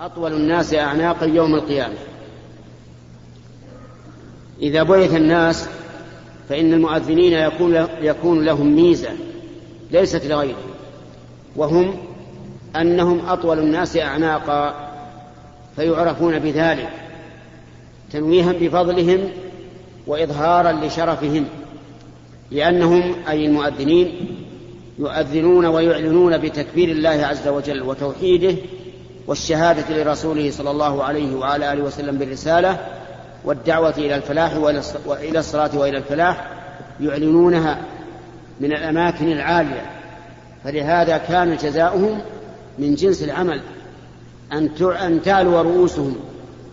[0.00, 1.94] أطول الناس أعناقا يوم القيامة.
[4.62, 5.68] إذا بعث الناس
[6.48, 9.10] فإن المؤذنين يكون, يكون لهم ميزة
[9.90, 10.70] ليست لغيرهم
[11.56, 11.96] وهم
[12.76, 14.90] أنهم أطول الناس أعناقا
[15.76, 16.90] فيعرفون بذلك
[18.12, 19.20] تنويها بفضلهم
[20.06, 21.44] وإظهارا لشرفهم
[22.50, 24.36] لأنهم أي المؤذنين
[24.98, 28.54] يؤذنون ويعلنون بتكبير الله عز وجل وتوحيده
[29.26, 32.86] والشهادة لرسوله صلى الله عليه وعلى آله وسلم بالرسالة
[33.44, 34.56] والدعوة إلى الفلاح
[35.06, 36.50] وإلى الصلاة وإلى الفلاح
[37.00, 37.78] يعلنونها
[38.60, 39.90] من الأماكن العالية.
[40.64, 42.20] فلهذا كان جزاؤهم
[42.78, 43.60] من جنس العمل
[44.52, 46.16] أن تعلو رؤوسهم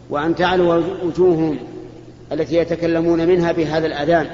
[0.10, 1.60] وأن تعلو وجوههم
[2.32, 4.28] التي يتكلمون منها بهذا الأذان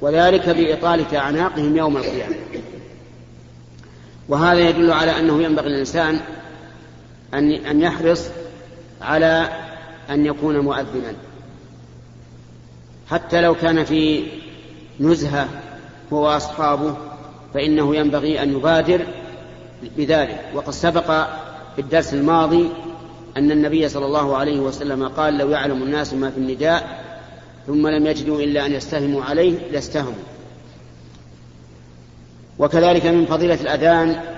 [0.00, 2.34] وذلك بإطالة أعناقهم يوم القيامة.
[4.28, 6.20] وهذا يدل على أنه ينبغي للإنسان
[7.34, 8.28] أن أن يحرص
[9.02, 9.48] على
[10.10, 11.14] أن يكون مؤذنا.
[13.10, 14.26] حتى لو كان في
[15.00, 15.48] نزهة
[16.12, 16.96] هو وأصحابه
[17.54, 19.06] فإنه ينبغي أن يبادر
[19.96, 20.40] بذلك.
[20.54, 21.06] وقد سبق
[21.74, 22.68] في الدرس الماضي
[23.36, 27.04] أن النبي صلى الله عليه وسلم قال لو يعلم الناس ما في النداء
[27.66, 30.12] ثم لم يجدوا إلا أن يستهموا عليه لاستهموا.
[32.58, 34.33] وكذلك من فضيلة الأذان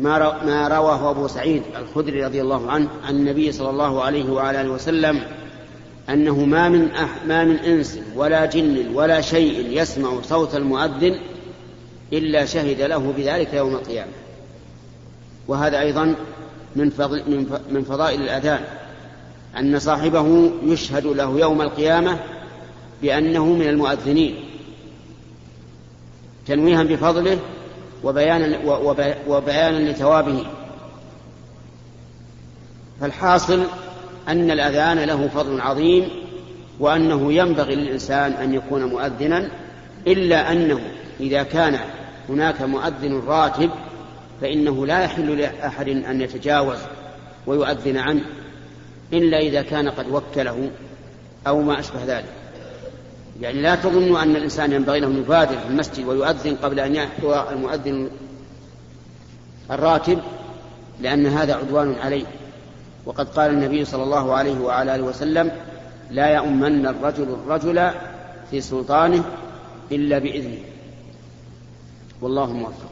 [0.00, 4.70] ما رواه أبو سعيد الخدري رضي الله عنه عن النبي صلى الله عليه وعلى آله
[4.70, 5.20] وسلم
[6.08, 11.18] أنه ما من أح ما من إنس ولا جن ولا شيء يسمع صوت المؤذن
[12.12, 14.12] إلا شهد له بذلك يوم القيامة.
[15.48, 16.14] وهذا أيضا
[16.76, 18.60] من, فضل من فضائل الأذان.
[19.58, 22.18] أن صاحبه يشهد له يوم القيامة
[23.02, 24.34] بأنه من المؤذنين.
[26.46, 27.38] تنويها بفضله
[28.04, 28.58] وبيانا,
[29.28, 30.46] وبيانا لثوابه.
[33.00, 33.62] فالحاصل
[34.28, 36.08] أن الأذان له فضل عظيم
[36.80, 39.50] وأنه ينبغي للإنسان أن يكون مؤذنا
[40.06, 40.80] إلا أنه
[41.20, 41.78] إذا كان
[42.28, 43.70] هناك مؤذن راتب
[44.40, 46.78] فإنه لا يحل لأحد أن يتجاوز
[47.46, 48.22] ويؤذن عنه
[49.12, 50.70] إلا إذا كان قد وكله
[51.46, 52.39] أو ما أشبه ذلك.
[53.40, 57.50] يعني لا تظنوا أن الإنسان ينبغي له أن يبادر في المسجد ويؤذن قبل أن يحتوى
[57.50, 58.10] المؤذن
[59.70, 60.18] الراتب
[61.00, 62.24] لأن هذا عدوان عليه.
[63.06, 65.50] وقد قال النبي صلى الله عليه وعلى آله وسلم
[66.10, 67.90] لا يؤمن الرجل الرجل
[68.50, 69.24] في سلطانه
[69.92, 70.58] إلا بإذنه.
[72.20, 72.90] والله موفق.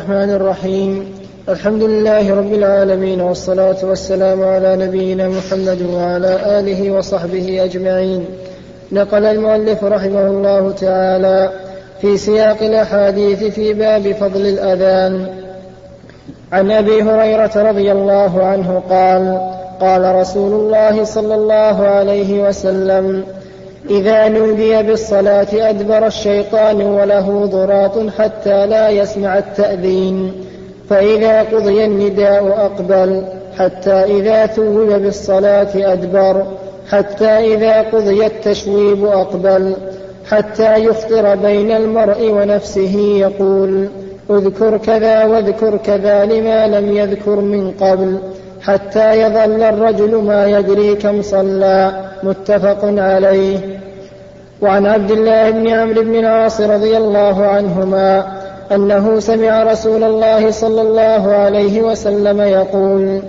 [0.00, 1.04] الرحمن الرحيم.
[1.48, 8.24] الحمد لله رب العالمين والصلاة والسلام على نبينا محمد وعلى آله وصحبه أجمعين.
[8.92, 11.50] نقل المؤلف رحمه الله تعالى
[12.00, 15.26] في سياق الأحاديث في باب فضل الأذان.
[16.52, 19.50] عن أبي هريرة رضي الله عنه قال
[19.80, 23.24] قال رسول الله صلى الله عليه وسلم
[23.90, 30.32] إذا نودي بالصلاة أدبر الشيطان وله ضراط حتى لا يسمع التأذين.
[30.90, 33.22] فإذا قضي النداء أقبل
[33.58, 36.44] حتى إذا ثوب بالصلاة أدبر
[36.90, 39.74] حتى إذا قضي التشويب أقبل
[40.30, 43.88] حتى يخطر بين المرء ونفسه يقول
[44.30, 48.18] اذكر كذا واذكر كذا لما لم يذكر من قبل
[48.62, 52.09] حتى يظل الرجل ما يدري كم صلى.
[52.22, 53.58] متفق عليه.
[54.62, 58.40] وعن عبد الله بن عمرو بن العاص رضي الله عنهما
[58.72, 63.22] أنه سمع رسول الله صلى الله عليه وسلم يقول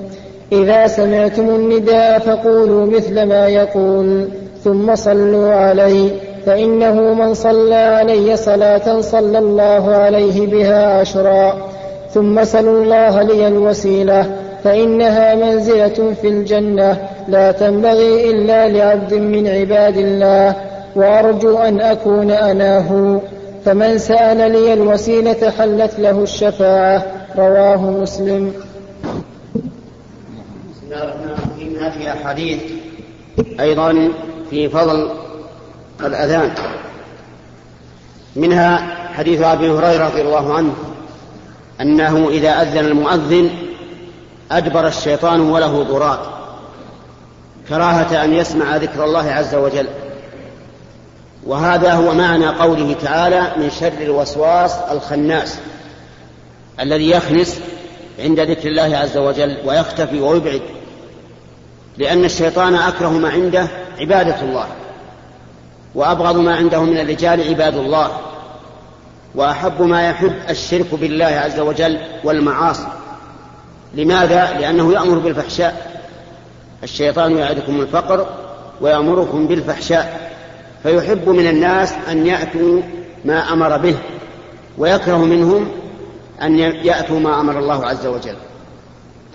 [0.51, 4.27] إذا سمعتم النداء فقولوا مثل ما يقول
[4.63, 6.09] ثم صلوا علي
[6.45, 11.53] فإنه من صلى علي صلاة صلى الله عليه بها عشرا
[12.13, 14.25] ثم سلوا الله لي الوسيلة
[14.63, 16.97] فإنها منزلة في الجنة
[17.27, 20.55] لا تنبغي إلا لعبد من عباد الله
[20.95, 23.21] وأرجو أن أكون أناه.
[23.65, 27.05] فمن سأل لي الوسيلة حلت له الشفاعة.
[27.37, 28.53] رواه مسلم.
[31.81, 32.59] هذه أحاديث
[33.59, 34.11] أيضا
[34.49, 35.09] في فضل
[36.05, 36.51] الأذان.
[38.35, 38.77] منها
[39.13, 40.73] حديث أبي هريرة رضي الله عنه
[41.81, 43.49] أنه إذا أذن المؤذن
[44.51, 46.19] أدبر الشيطان وله ضرات
[47.71, 49.87] كراهة أن يسمع ذكر الله عز وجل.
[51.47, 55.59] وهذا هو معنى قوله تعالى من شر الوسواس الخناس
[56.79, 57.59] الذي يخنس
[58.19, 60.61] عند ذكر الله عز وجل ويختفي ويبعد
[61.97, 63.67] لأن الشيطان أكره ما عنده
[63.99, 64.67] عبادة الله
[65.95, 68.11] وأبغض ما عنده من الرجال عباد الله
[69.35, 72.87] وأحب ما يحب الشرك بالله عز وجل والمعاصي.
[73.93, 75.90] لماذا؟ لأنه يأمر بالفحشاء.
[76.83, 78.27] الشيطان يعدكم الفقر
[78.81, 80.31] ويأمركم بالفحشاء
[80.83, 82.81] فيحب من الناس أن يأتوا
[83.25, 83.95] ما أمر به
[84.77, 85.71] ويكره منهم
[86.41, 88.35] أن يأتوا ما أمر الله عز وجل.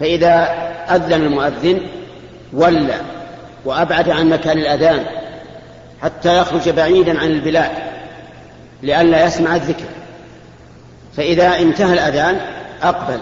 [0.00, 0.34] فإذا
[0.90, 1.80] أذن المؤذن
[2.52, 3.00] ولى
[3.64, 5.04] وأبعد عن مكان الأذان
[6.02, 7.70] حتى يخرج بعيدا عن البلاد
[8.82, 9.84] لئلا يسمع الذكر.
[11.16, 12.40] فإذا انتهى الأذان
[12.82, 13.18] أقبل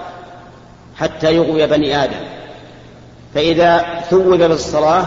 [0.97, 2.34] حتى يغوي بني آدم.
[3.35, 5.07] فإذا ثوب بالصلاة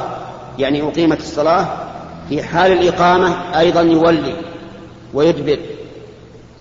[0.59, 1.68] يعني أقيمت الصلاة
[2.29, 4.35] في حال الإقامة أيضا يولي
[5.13, 5.59] ويدبر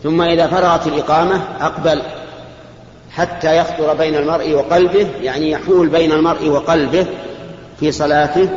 [0.03, 2.03] ثم إذا فرغت الإقامة أقبل
[3.11, 7.07] حتى يخطر بين المرء وقلبه يعني يحول بين المرء وقلبه
[7.81, 8.49] في صلاته.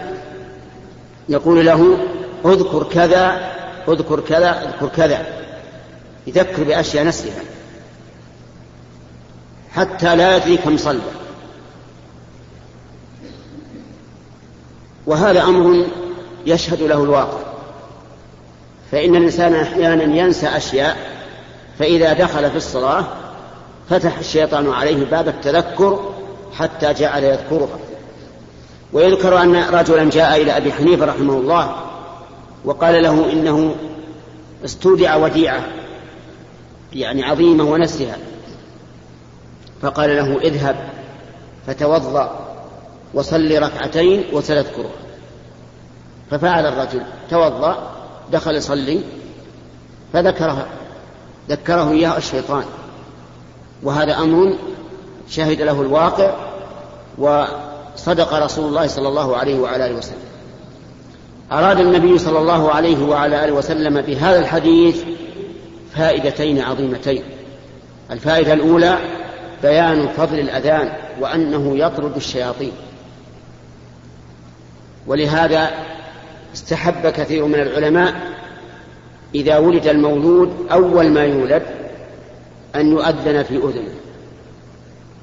[1.29, 1.97] يقول له
[2.45, 3.51] اذكر كذا
[3.87, 5.25] اذكر كذا اذكر كذا.
[6.27, 7.41] يذكر بأشياء نسيها
[9.71, 10.99] حتى لا يدري كم صلى.
[15.09, 15.85] وهذا أمر
[16.45, 17.39] يشهد له الواقع.
[18.91, 20.97] فإن الإنسان أحيانا ينسى أشياء
[21.79, 23.05] فإذا دخل في الصلاة
[23.89, 26.13] فتح الشيطان عليه باب التذكر
[26.53, 27.79] حتى جعل يذكرها
[28.93, 31.75] ويذكر أن رجلا جاء إلى أبي حنيفة رحمه الله
[32.65, 33.75] وقال له إنه
[34.65, 35.63] استودع وديعة
[36.93, 38.17] يعني عظيمة ونسها
[39.81, 40.75] فقال له اذهب
[41.67, 42.38] فتوضأ.
[43.13, 44.91] وصل ركعتين وسنذكرها
[46.31, 47.91] ففعل الرجل توضأ
[48.31, 49.01] دخل يصلي
[50.13, 50.65] فذكرها
[51.49, 52.63] ذكره إياه الشيطان.
[53.83, 54.55] وهذا أمر
[55.29, 56.35] شهد له الواقع
[57.17, 60.19] وصدق رسول الله صلى الله عليه وعلى آله وسلم.
[61.51, 65.03] أراد النبي صلى الله عليه وعلى آله وسلم بهذا الحديث
[65.95, 67.23] فائدتين عظيمتين.
[68.11, 68.97] الفائدة الأولى
[69.61, 72.71] بيان فضل الأذان وأنه يطرد الشياطين.
[75.09, 75.71] ولهذا
[76.53, 78.13] استحب كثير من العلماء
[79.35, 81.63] إذا ولد المولود أول ما يولد
[82.75, 83.93] أن يؤذن في أذنه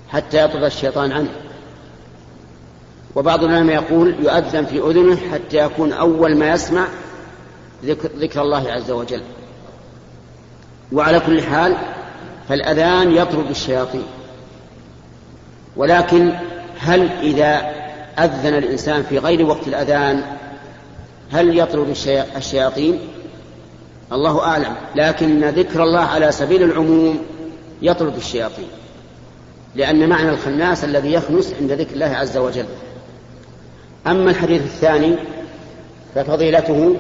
[0.09, 1.31] حتى يطرد الشيطان عنه.
[3.15, 6.87] وبعض العلماء يقول يؤذن في أذنه حتى يكون أول ما يسمع
[7.85, 9.23] ذكر, ذكر الله عز وجل.
[10.93, 11.77] وعلى كل حال
[12.49, 14.07] فالأذان يطرد الشياطين.
[15.77, 16.33] ولكن
[16.79, 17.76] هل إذا
[18.19, 20.23] أذن الإنسان في غير وقت الأذان
[21.33, 21.89] هل يطرد
[22.37, 22.99] الشياطين؟
[24.13, 24.75] الله أعلم.
[24.95, 27.19] لكن ذكر الله على سبيل العموم
[27.83, 28.69] يطرد الشياطين
[29.75, 32.67] لأن معنى الخناس الذي يخنس عند ذكر الله عز وجل.
[34.07, 35.15] أما الحديث الثاني
[36.15, 36.97] ففضيلته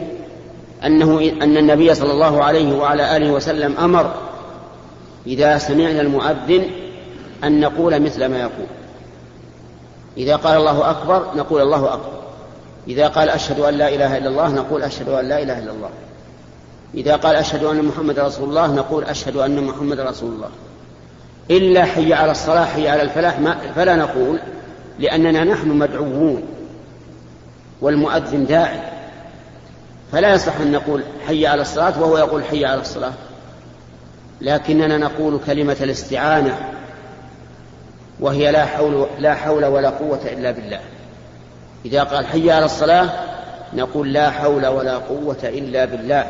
[0.85, 4.15] أنه أن النبي صلى الله عليه وعلى آله وسلم أمر
[5.27, 6.65] إذا سمعنا المؤذن
[7.45, 8.67] أن نقول مثل ما يقول.
[10.17, 12.13] إذا قال الله أكبر نقول الله أكبر.
[12.89, 15.91] إذا قال أشهد أن لا إله إلا الله نقول أشهد أن لا إله إلا الله.
[16.95, 20.49] إذا قال أشهد أن محمد رسول الله نقول أشهد أن محمد رسول الله.
[21.51, 24.39] إلا حي على الصلاة حي على الفلاح ما فلا نقول
[24.99, 26.43] لأننا نحن مدعوون
[27.81, 28.81] والمؤذن داعي.
[30.13, 33.13] فلا يصح أن نقول حي على الصلاة وهو يقول حي على الصلاة.
[34.41, 36.76] لكننا نقول كلمة الاستعانة.
[38.21, 40.81] وهي لا حول لا حول ولا قوة إلا بالله.
[41.85, 43.09] إذا قال حي على الصلاة
[43.75, 46.25] نقول لا حول ولا قوة إلا بالله.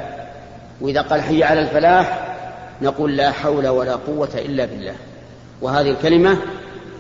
[0.81, 2.37] وإذا قال حي على الفلاح
[2.83, 4.95] نقول لا حول ولا قوة إلا بالله.
[5.63, 6.39] وهذه الكلمة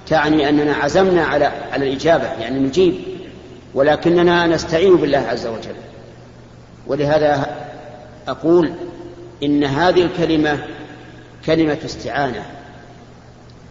[0.06, 2.94] تعني أننا عزمنا على على الإجابة يعني نجيب
[3.74, 5.76] ولكننا نستعين بالله عز وجل.
[6.86, 7.46] ولهذا
[8.28, 8.72] أقول
[9.42, 10.58] إن هذه الكلمة
[11.46, 12.42] كلمة استعانة.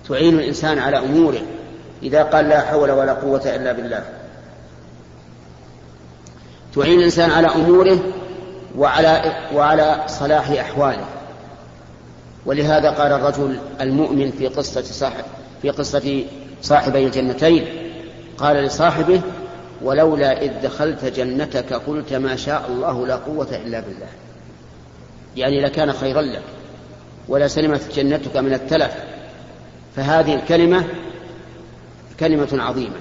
[0.09, 1.41] تعين الإنسان على أموره
[2.03, 4.03] إذا قال لا حول ولا قوة إلا بالله.
[6.75, 7.99] تعين الإنسان على أموره
[8.77, 11.05] وعلى وعلى صلاح أحواله.
[12.45, 15.23] ولهذا قال الرجل المؤمن في قصة صاحب
[15.61, 16.23] في قصة
[16.61, 17.65] صاحبي الجنتين
[18.37, 19.21] قال لصاحبه
[19.81, 24.07] ولولا إذ دخلت جنتك قلت ما شاء الله لا قوة إلا بالله.
[25.35, 26.41] يعني لكان خيرا لك
[27.27, 29.14] ولا سلمت جنتك من التلف.
[29.95, 30.83] فهذه الكلمة
[32.19, 32.95] كلمة عظيمة.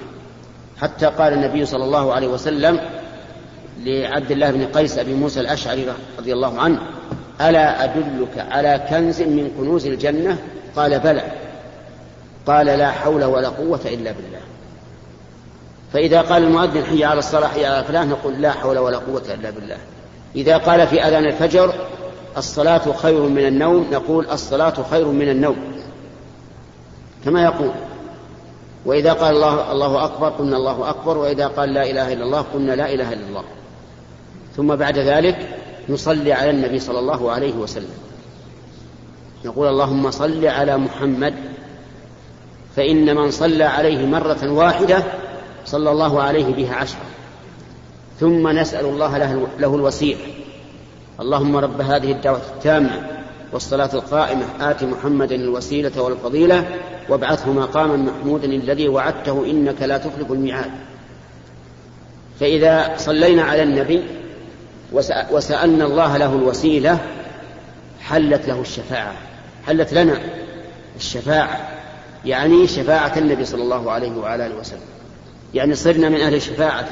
[0.81, 2.81] حتى قال النبي صلى الله عليه وسلم
[3.85, 5.87] لعبد الله بن قيس أبي موسى الأشعري
[6.19, 6.79] رضي الله عنه
[7.41, 10.39] ألا أدلك على كنز من كنوز الجنة؟
[10.77, 11.23] قال بلى.
[12.47, 14.41] قال لا حول ولا قوة إلا بالله.
[15.93, 19.51] فإذا قال المؤذن حي على الصلاة حي على الفلاح نقول لا حول ولا قوة إلا
[19.51, 19.77] بالله.
[20.37, 21.75] إذا قال في أذان الفجر
[22.37, 23.87] الصلاة خير من النوم.
[23.93, 25.74] نقول الصلاة خير من النوم.
[27.25, 27.71] كما يقول
[28.85, 32.73] وإذا قال الله الله أكبر قلنا الله أكبر وإذا قال لا إله إلا الله قلنا
[32.73, 33.45] لا إله إلا الله.
[34.57, 35.49] ثم بعد ذلك
[35.89, 37.95] نصلي على النبي صلى الله عليه وسلم.
[39.45, 41.35] نقول اللهم صل على محمد
[42.77, 45.03] فإن من صلى عليه مرة واحدة
[45.67, 47.07] صلى الله عليه بها عشرة
[48.21, 49.19] ثم نسأل الله
[49.59, 50.19] له, الوسيلة.
[51.21, 53.14] اللهم رب هذه الدعوة التامة
[53.55, 56.65] والصلاة القائمة آت محمدا الوسيلة والفضيلة
[57.09, 60.71] وابعثه مقاما محمودا الذي وعدته إنك لا تخلف الميعاد.
[62.41, 64.03] فإذا صلينا على النبي
[65.31, 66.99] وسألنا الله له الوسيلة
[68.01, 69.15] حلت له الشفاعة
[69.67, 70.21] حلت لنا
[70.97, 71.69] الشفاعة
[72.25, 74.81] يعني شفاعة النبي صلى الله عليه وعلى آله وسلم.
[75.55, 76.89] يعني صرنا من أهل الشفاعة.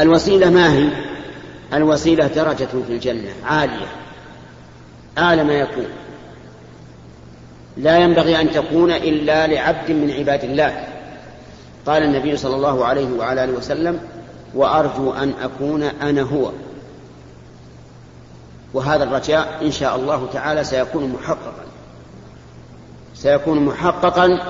[0.00, 0.88] الوسيلة ما هي؟
[1.72, 4.03] الوسيلة درجة في الجنة عالية.
[5.18, 5.86] أعلى ما يكون.
[7.76, 10.86] لا ينبغي أن تكون إلا لعبد من عباد الله.
[11.86, 14.00] قال النبي صلى الله عليه وعلى آله وسلم
[14.54, 16.50] وأرجو أن أكون أنا هو.
[18.74, 21.64] وهذا الرجاء إن شاء الله تعالى سيكون محققا.
[23.14, 24.40] سيكون محققا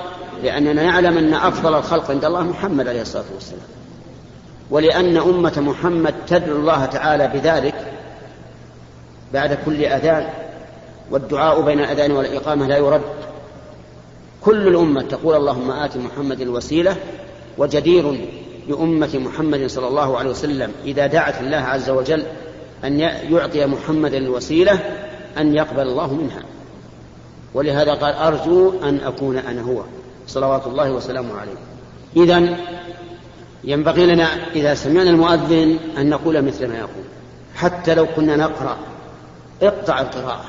[0.43, 3.67] لأننا نعلم أن أفضل الخلق عند الله محمد عليه الصلاة والسلام.
[4.71, 7.75] ولأن أمة محمد تدعو الله تعالى بذلك
[9.33, 10.27] بعد كل أذان
[11.11, 13.01] والدعاء بين الأذان والإقامة لا يرد.
[14.41, 16.95] كل الأمة تقول اللهم آت محمد الوسيلة
[17.57, 18.27] وجدير
[18.67, 22.23] بأمة محمد صلى الله عليه وسلم إذا دعت الله عز وجل
[22.83, 24.79] أن يعطي محمد الوسيلة
[25.37, 26.43] أن يقبل الله منها.
[27.53, 29.81] ولهذا قال أرجو أن أكون أنا هو.
[30.27, 31.57] صلوات الله وسلامه عليه.
[32.17, 32.57] إذا
[33.63, 37.05] ينبغي لنا إذا سمعنا المؤذن أن نقول مثل ما يقول.
[37.55, 38.77] حتى لو كنا نقرأ
[39.61, 40.45] اقطع القراءة.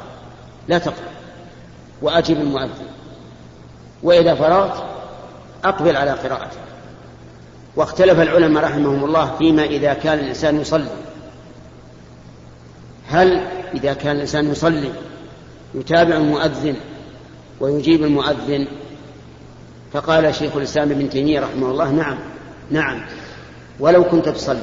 [0.68, 1.11] لا تقرأ
[2.02, 2.87] وأجب المؤذن.
[4.02, 4.85] وإذا فرغت
[5.64, 6.56] أقبل على قراءته.
[7.76, 10.88] واختلف العلماء رحمهم الله فيما إذا كان الإنسان يصلي.
[13.08, 14.92] هل إذا كان الإنسان يصلي
[15.75, 16.76] يتابع المؤذن
[17.61, 18.66] ويجيب المؤذن؟
[19.92, 22.18] فقال شيخ الإسلام ابن تيمية رحمه الله نعم
[22.70, 23.06] نعم.
[23.80, 24.61] ولو كنت تصلي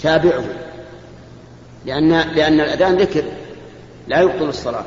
[0.00, 0.44] تابعه.
[1.86, 3.24] لأن لأن الأذان ذكر.
[4.08, 4.84] لا يبطل الصلاة.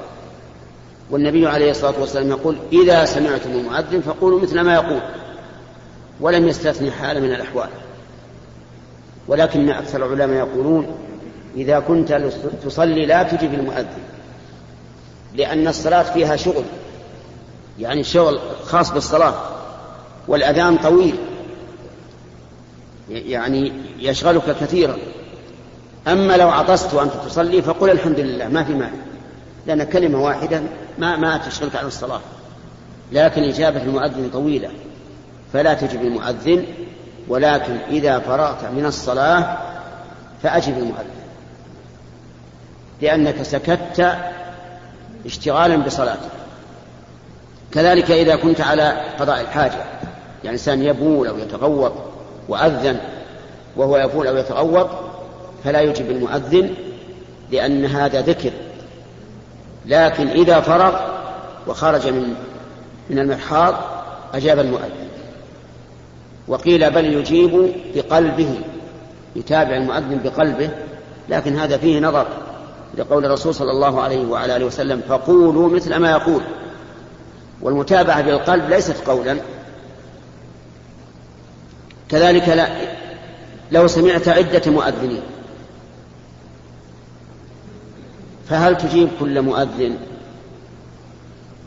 [1.12, 5.02] والنبي عليه الصلاة والسلام يقول إذا سمعتم المؤذن فقولوا مثل ما يقول
[6.22, 7.70] ولم يستثني حال من الأحوال.
[9.28, 10.98] ولكن أكثر العلماء يقولون
[11.56, 12.32] إذا كنت
[12.64, 14.02] تصلي لا تجب المؤذن
[15.36, 16.64] لأن الصلاة فيها شغل
[17.80, 19.34] يعني شغل خاص بالصلاة
[20.28, 21.16] والأذان طويل
[23.10, 24.98] يعني يشغلك كثيرا.
[26.08, 29.11] أما لو عطست وأنت تصلي فقل الحمد لله ما في مانع.
[29.68, 30.62] لأن كلمة واحدة
[30.98, 32.22] ما ما تشغلك عن الصلاة.
[33.12, 34.70] لكن إجابة المؤذن طويلة.
[35.54, 36.66] فلا تجب المؤذن
[37.28, 39.58] ولكن إذا فرغت من الصلاة
[40.44, 41.22] فأجب المؤذن.
[43.02, 44.18] لأنك سكت
[45.26, 46.32] اشتغالا بصلاتك.
[47.72, 49.84] كذلك إذا كنت على قضاء الحاجة.
[50.44, 51.94] يعني إنسان يبول أو يتغوط
[52.50, 53.00] وأذن
[53.76, 54.90] وهو يبول أو يتغوط
[55.64, 56.74] فلا يجب المؤذن
[57.52, 58.52] لأن هذا ذكر.
[59.86, 61.00] لكن إذا فرغ
[61.68, 62.36] وخرج من
[63.10, 63.76] من المرحاض
[64.34, 65.08] أجاب المؤذن
[66.48, 68.60] وقيل بل يجيب بقلبه
[69.36, 70.70] يتابع المؤذن بقلبه
[71.30, 72.28] لكن هذا فيه نظر
[72.98, 76.42] لقول الرسول صلى الله عليه وعلى آله وسلم فقولوا مثل ما يقول.
[77.62, 79.38] والمتابعة بالقلب ليست قولا.
[82.10, 82.68] كذلك لا
[83.72, 85.22] لو سمعت عدة مؤذنين
[88.52, 89.98] فهل تجيب كل مؤذن؟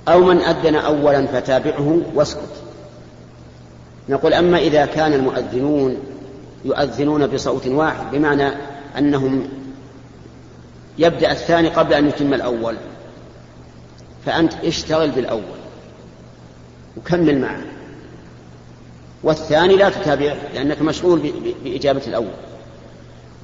[0.08, 2.62] أو من أذن اولا فتابعه واسكت.
[4.08, 5.96] نقول أما إذا كان المؤذنون
[6.64, 8.48] يؤذنون بصوت واحد بمعنى
[8.98, 9.48] أنهم
[10.98, 12.76] يبدأ الثاني قبل أن يتم الأول
[14.26, 15.58] فأنت اشتغل بالأول
[16.96, 17.62] وكمل معه.
[19.22, 21.32] والثاني لا تتابعه لأنك مشغول
[21.64, 22.34] بإجابة الأول.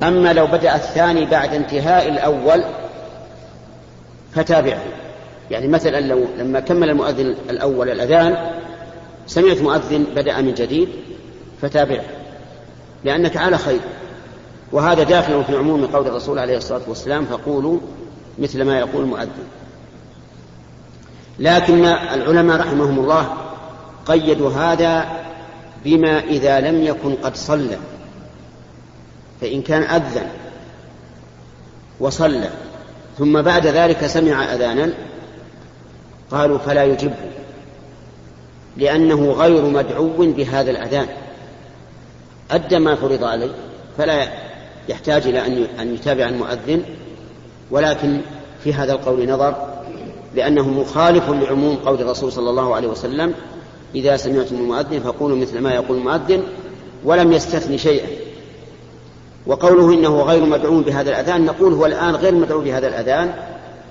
[0.03, 2.65] أما لو بدأ الثاني بعد انتهاء الأول
[4.35, 4.83] فتابعه
[5.51, 8.51] يعني مثلا لو لما كمل المؤذن الأول الأذان
[9.27, 10.89] سمعت مؤذن بدأ من جديد
[11.63, 12.05] فتابعه
[13.05, 13.81] لأنك على خير.
[14.73, 17.79] وهذا داخل في عموم قول الرسول عليه الصلاة والسلام فقولوا
[18.39, 19.47] مثل ما يقول المؤذن.
[21.39, 23.35] لكن العلماء رحمهم الله
[24.07, 25.09] قيدوا هذا
[25.85, 27.79] بما إذا لم يكن قد صلى.
[29.41, 30.27] فإن كان أذن
[32.01, 32.51] وصلى
[33.21, 34.93] ثم بعد ذلك سمع أذانا
[36.31, 37.15] قالوا فلا يجبه
[38.77, 41.07] لأنه غير مدعو بهذا الأذان.
[42.51, 43.51] أدى ما فرض عليه
[43.99, 44.29] فلا
[44.89, 46.83] يحتاج إلى أن يتابع المؤذن
[47.71, 48.21] ولكن
[48.65, 49.55] في هذا القول نظر
[50.35, 53.35] لأنه مخالف لعموم قول الرسول صلى الله عليه وسلم
[53.95, 56.43] إذا سمعتم المؤذن فقولوا مثل ما يقول المؤذن
[57.05, 58.30] ولم يستثني شيئا.
[59.47, 63.35] وقوله إنه غير مدعو بهذا الأذان نقول هو الآن غير مدعو بهذا الأذان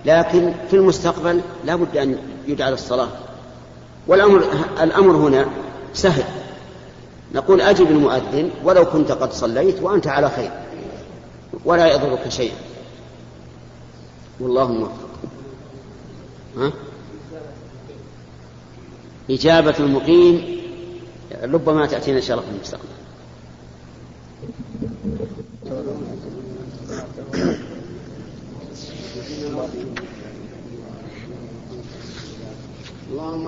[0.06, 3.10] لكن في المستقبل لا بد أن يجعل الصلاة.
[4.08, 4.44] والأمر
[4.82, 5.46] الأمر هنا
[5.94, 6.24] سهل.
[7.36, 10.51] نقول أجب المؤذن ولو كنت قد صليت وأنت على خير
[11.65, 12.51] ولا يضرك شيء.
[14.39, 15.10] والله موفق.
[16.58, 16.72] ها؟
[19.29, 20.60] إجابة المقيم
[21.44, 22.99] ربما تأتينا إن شاء الله في المستقبل.
[24.80, 24.96] اللهم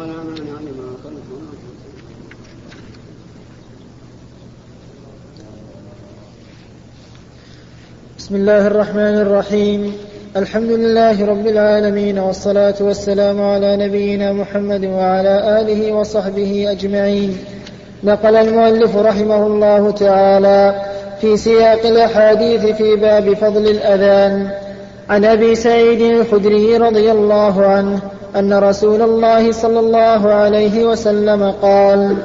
[0.02, 0.88] لا مانع لما
[8.18, 9.94] بسم الله الرحمن الرحيم.
[10.36, 17.38] الحمد لله رب العالمين والصلاة والسلام على نبينا محمد وعلى آله وصحبه أجمعين.
[18.04, 20.91] نقل المؤلف رحمه الله تعالى
[21.22, 24.50] في سياق الأحاديث في باب فضل الأذان.
[25.10, 28.00] عن أبي سعيد الخدري رضي الله عنه
[28.36, 32.18] أن رسول الله صلى الله عليه وسلم قال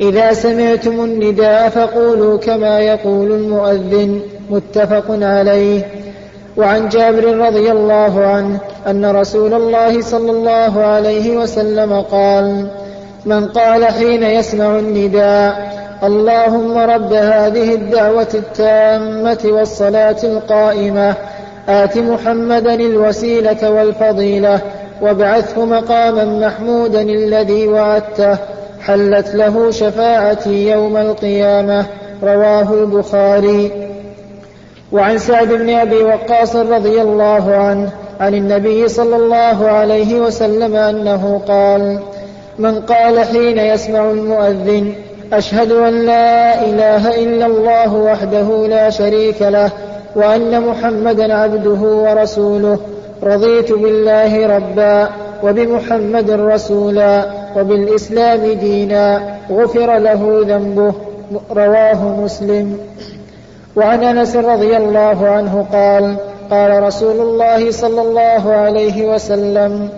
[0.00, 4.20] إذا سمعتم النداء فقولوا كما يقول المؤذن.
[4.50, 5.82] متفق عليه.
[6.56, 12.66] وعن جابر رضي الله عنه أن رسول الله صلى الله عليه وسلم قال
[13.26, 15.73] من قال حين يسمع النداء
[16.04, 21.14] اللهم رب هذه الدعوة التامة والصلاة القائمة.
[21.68, 24.60] آت محمدا الوسيلة والفضيلة
[25.00, 28.38] وابعثه مقاما محمودا الذي وعدته.
[28.80, 31.86] حلت له شفاعتي يوم القيامة.
[32.22, 33.72] رواه البخاري.
[34.92, 37.90] وعن سعد بن أبي وقاص رضي الله عنه
[38.20, 41.98] عن النبي صلى الله عليه وسلم أنه قال
[42.58, 44.92] من قال حين يسمع المؤذن
[45.38, 49.70] أشهد أن لا إله إلا الله وحده لا شريك له
[50.16, 52.78] وأن محمدا عبده ورسوله.
[53.22, 55.08] رضيت بالله ربا
[55.42, 57.24] وبمحمد رسولا
[57.56, 59.22] وبالإسلام دينا.
[59.50, 60.92] غفر له ذنبه
[61.50, 62.78] رواه مسلم.
[63.76, 66.16] وعن أنس رضي الله عنه قال
[66.50, 69.88] قال رسول الله صلى الله عليه وسلم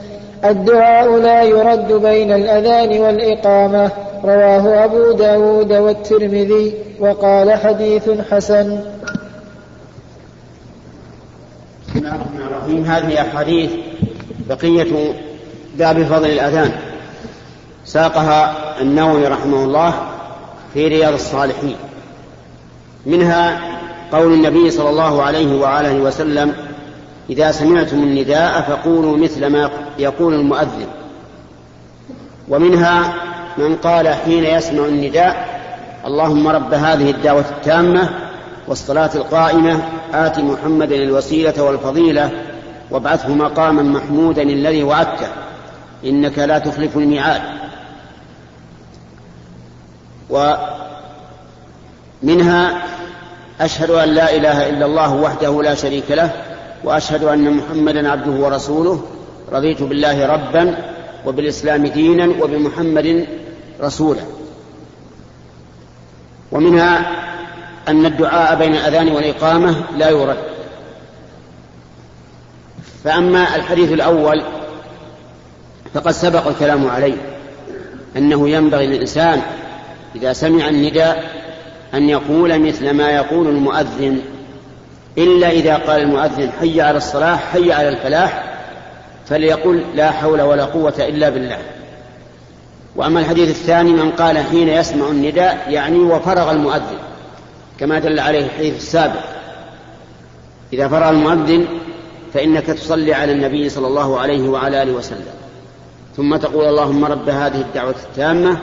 [0.44, 3.90] الدعاء لا يرد بين الأذان والإقامة.
[4.26, 8.80] رواه أبو داود والترمذي وقال حديث حسن.
[11.88, 12.84] بسم الله الرحمن الرحيم.
[12.84, 13.70] هذه أحاديث
[14.48, 15.14] بقية
[15.78, 16.72] باب فضل الأذان.
[17.84, 19.94] ساقها النووي رحمه الله
[20.74, 21.76] في رياض الصالحين.
[23.06, 23.60] منها
[24.12, 26.52] قول النبي صلى الله عليه وآله وسلم
[27.30, 30.86] إذا سمعتم النداء فقولوا مثل ما يقول المؤذن.
[32.48, 33.14] ومنها
[33.58, 35.60] من قال حين يسمع النداء
[36.06, 38.10] اللهم رب هذه الدعوة التامة
[38.68, 39.82] والصلاة القائمة
[40.14, 42.30] آت محمدا الوسيلة والفضيلة
[42.90, 45.28] وابعثه مقاما محمودا الذي وعدته
[46.04, 47.42] إنك لا تخلف الميعاد.
[52.22, 52.82] ومنها
[53.60, 56.30] أشهد أن لا إله إلا الله وحده لا شريك له
[56.84, 59.04] وأشهد أن محمدا عبده ورسوله
[59.52, 60.74] رضيت بالله ربا
[61.26, 63.26] وبالإسلام دينا وبمحمد
[63.80, 64.22] رسولا
[66.52, 67.12] ومنها
[67.88, 70.36] أن الدعاء بين الأذان والإقامة لا يرد.
[73.04, 74.42] فأما الحديث الأول
[75.94, 77.16] فقد سبق الكلام عليه
[78.16, 79.42] أنه ينبغي للإنسان
[80.14, 81.30] إذا سمع النداء
[81.94, 84.20] أن يقول مثل ما يقول المؤذن
[85.18, 88.58] إلا إذا قال المؤذن حي على الصلاة حي على الفلاح
[89.26, 91.58] فليقل لا حول ولا قوة إلا بالله.
[92.96, 96.98] وأما الحديث الثاني من قال حين يسمع النداء يعني وفرغ المؤذن
[97.80, 99.24] كما دل عليه الحديث السابق.
[100.72, 101.66] إذا فرغ المؤذن
[102.34, 105.34] فإنك تصلي على النبي صلى الله عليه وعلى آله وسلم.
[106.16, 108.58] ثم تقول اللهم رب هذه الدعوة التامة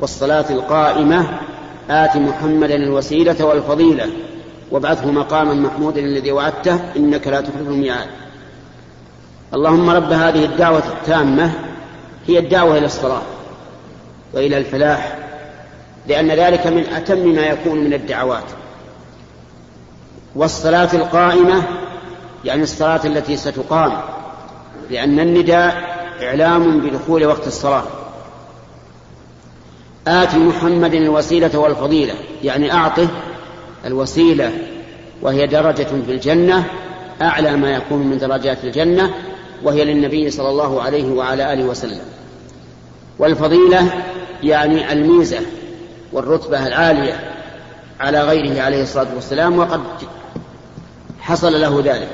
[0.00, 1.26] والصلاة القائمة
[1.90, 4.06] آت محمدا الوسيلة والفضيلة
[4.70, 8.08] وابعثه مقاما محمودا الذي وعدته إنك لا تخلف الميعاد.
[9.54, 11.52] اللهم رب هذه الدعوة التامة
[12.26, 13.22] هي الدعوة إلى الصلاة.
[14.32, 15.18] وإلى الفلاح
[16.08, 18.44] لأن ذلك من أتم ما يكون من الدعوات.
[20.34, 21.62] والصلاة القائمة
[22.44, 24.00] يعني الصلاة التي ستقام
[24.90, 25.82] لأن النداء
[26.22, 27.84] إعلام بدخول وقت الصلاة.
[30.08, 32.14] آت محمد الوسيلة والفضيلة
[32.44, 33.08] يعني أعطه
[33.86, 34.52] الوسيلة
[35.22, 36.64] وهي درجة في الجنة
[37.22, 39.14] أعلى ما يكون من درجات الجنة
[39.62, 42.00] وهي للنبي صلى الله عليه وعلى آله وسلم.
[43.20, 43.92] والفضيلة
[44.42, 45.40] يعني الميزة
[46.12, 47.20] والرتبة العالية
[48.00, 49.80] على غيره عليه الصلاة والسلام وقد
[51.20, 52.08] حصل له ذلك.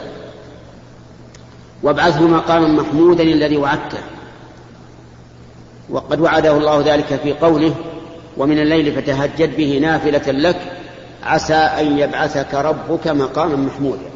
[1.83, 3.99] وابعثه مقاما محمودا الذي وعدته.
[5.91, 7.75] وقد وعده الله ذلك في قوله
[8.37, 10.61] ومن الليل فتهجد به نافلة لك
[11.23, 14.11] عسى أن يبعثك ربك مقاما محمودا.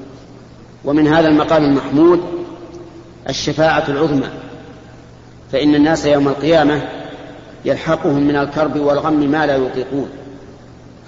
[0.85, 2.21] ومن هذا المقام المحمود
[3.29, 4.50] الشفاعة العظمى.
[5.53, 6.83] فإن الناس يوم القيامة
[7.65, 10.09] يلحقهم من الكرب والغم ما لا يطيقون.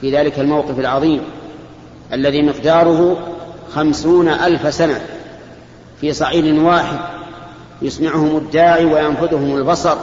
[0.00, 1.20] في ذلك الموقف العظيم
[2.12, 3.16] الذي مقداره
[3.74, 5.00] خمسون ألف سنة.
[6.00, 6.98] في صعيد واحد
[7.82, 9.96] يسمعهم الداعي وينفذهم البصر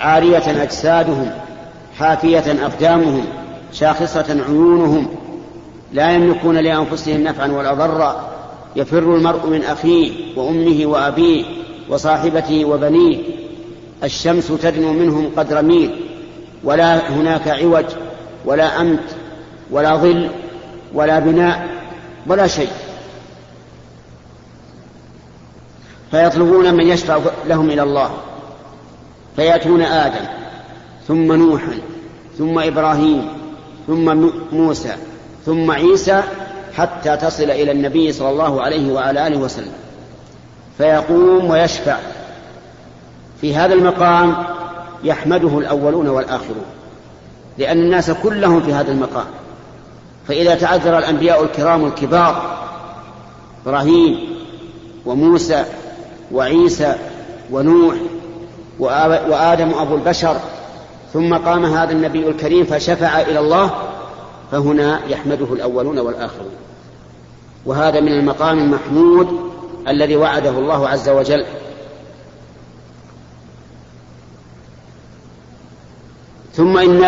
[0.00, 1.30] عارية أجسادهم
[1.98, 3.24] حافية أقدامهم
[3.72, 5.06] شاخصة عيونهم.
[5.92, 8.30] لا يملكون لأنفسهم نفعا ولا ضرا.
[8.76, 11.44] يفر المرء من أخيه وأمه وأبيه.
[11.90, 13.18] وصاحبته وبنيه
[14.04, 16.06] الشمس تدنو منهم قدر ميل
[16.64, 17.84] ولا هناك عوج
[18.44, 19.04] ولا أمت
[19.70, 20.28] ولا ظل
[20.94, 21.68] ولا بناء
[22.26, 22.70] ولا شيء.
[26.10, 28.10] فيطلبون من يشفع لهم إلى الله.
[29.36, 30.24] فيأتون آدم
[31.08, 31.78] ثم نوحا
[32.38, 33.28] ثم إبراهيم
[33.86, 34.96] ثم موسى
[35.46, 36.22] ثم عيسى
[36.76, 39.72] حتى تصل إلى النبي صلى الله عليه وعلى آله وسلم.
[40.80, 41.96] فيقوم ويشفع.
[43.40, 44.34] في هذا المقام
[45.04, 46.64] يحمده الأولون والآخرون
[47.58, 49.26] لأن الناس كلهم في هذا المقام.
[50.28, 52.58] فإذا تعذر الأنبياء الكرام الكبار
[53.66, 54.18] إبراهيم
[55.06, 55.64] وموسى
[56.32, 56.94] وعيسى
[57.50, 57.94] ونوح
[58.78, 60.36] وآدم أبو البشر
[61.12, 63.70] ثم قام هذا النبي الكريم فشفع إلى الله
[64.52, 66.52] فهنا يحمده الأولون والآخرون.
[67.66, 69.49] وهذا من المقام المحمود
[69.88, 71.44] الذي وعده الله عز وجل.
[76.52, 77.04] ثم إن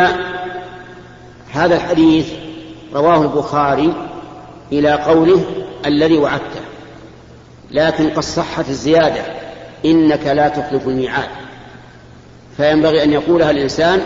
[1.52, 2.32] هذا الحديث
[2.94, 3.92] رواه البخاري
[4.72, 5.44] إلى قوله
[5.86, 6.60] الذي وعدته.
[7.70, 9.24] لكن قد صحت الزيادة
[9.84, 11.28] إنك لا تخلف الميعاد.
[12.56, 14.00] فينبغي أن يقولها الإنسان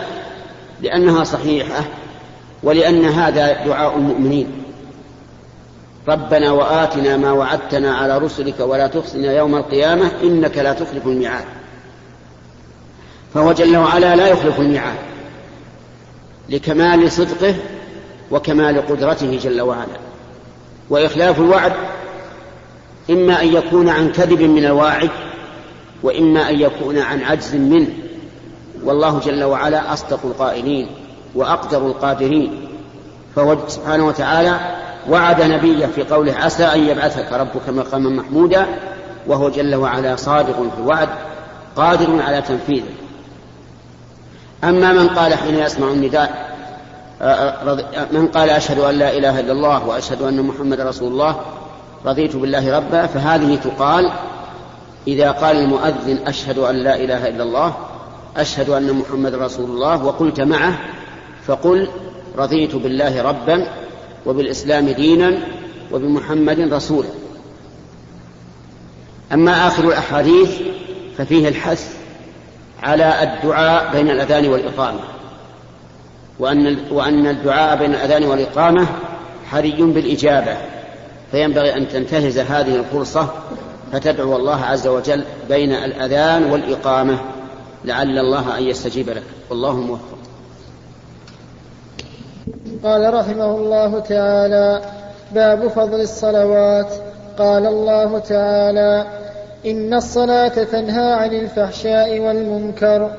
[0.81, 1.85] لأنها صحيحة
[2.63, 4.66] ولأن هذا دعاء المؤمنين.
[6.07, 11.45] ربنا وآتنا ما وعدتنا على رسلك ولا تخزنا يوم القيامة إنك لا تخلف الميعاد.
[13.33, 14.97] فهو جل وعلا لا يخلف الميعاد.
[16.49, 17.55] لكمال صدقه
[18.31, 19.97] وكمال قدرته جل وعلا.
[20.89, 21.73] وإخلاف الوعد
[23.09, 25.09] إما أن يكون عن كذب من الواعد
[26.03, 27.87] وإما أن يكون عن عجز منه.
[28.83, 30.89] والله جل وعلا أصدق القائلين
[31.35, 32.67] وأقدر القادرين.
[33.35, 38.65] فهو سبحانه وتعالى وعد نبيه في قوله عسى أن يبعثك ربك مقاما محمودا
[39.27, 41.09] وهو جل وعلا صادق في الوعد
[41.75, 42.93] قادر على تنفيذه.
[44.63, 46.47] أما من قال حين يسمع النداء
[48.11, 51.35] من قال أشهد أن لا إله إلا الله وأشهد أن محمد رسول الله
[52.05, 54.11] رضيت بالله ربا فهذه تقال
[55.07, 57.73] إذا قال المؤذن أشهد أن لا إله إلا الله
[58.37, 60.79] أشهد أن محمد رسول الله وقلت معه
[61.47, 61.87] فقل
[62.37, 63.67] رضيت بالله ربا
[64.27, 65.37] وبالإسلام دينا
[65.91, 67.09] وبمحمد رسولا.
[69.33, 70.51] أما آخر الأحاديث
[71.17, 71.97] ففيه الحث
[72.83, 74.99] على الدعاء بين الأذان والإقامة
[76.39, 78.87] وأن وأن الدعاء بين الأذان والإقامة
[79.45, 80.57] حري بالإجابة
[81.31, 83.29] فينبغي أن تنتهز هذه الفرصة
[83.91, 87.19] فتدعو الله عز وجل بين الأذان والإقامة
[87.85, 89.23] لعل الله أن يستجيب لك.
[89.49, 90.17] والله موفق.
[92.83, 94.81] قال رحمه الله تعالى
[95.31, 96.93] باب فضل الصلوات.
[97.37, 99.05] قال الله تعالى
[99.65, 103.11] إن الصلاة تنهى عن الفحشاء والمنكر.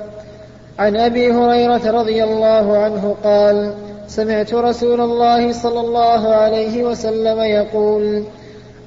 [0.79, 3.75] عن أبي هريرة رضي الله عنه قال
[4.09, 8.25] سمعت رسول الله صلى الله عليه وسلم يقول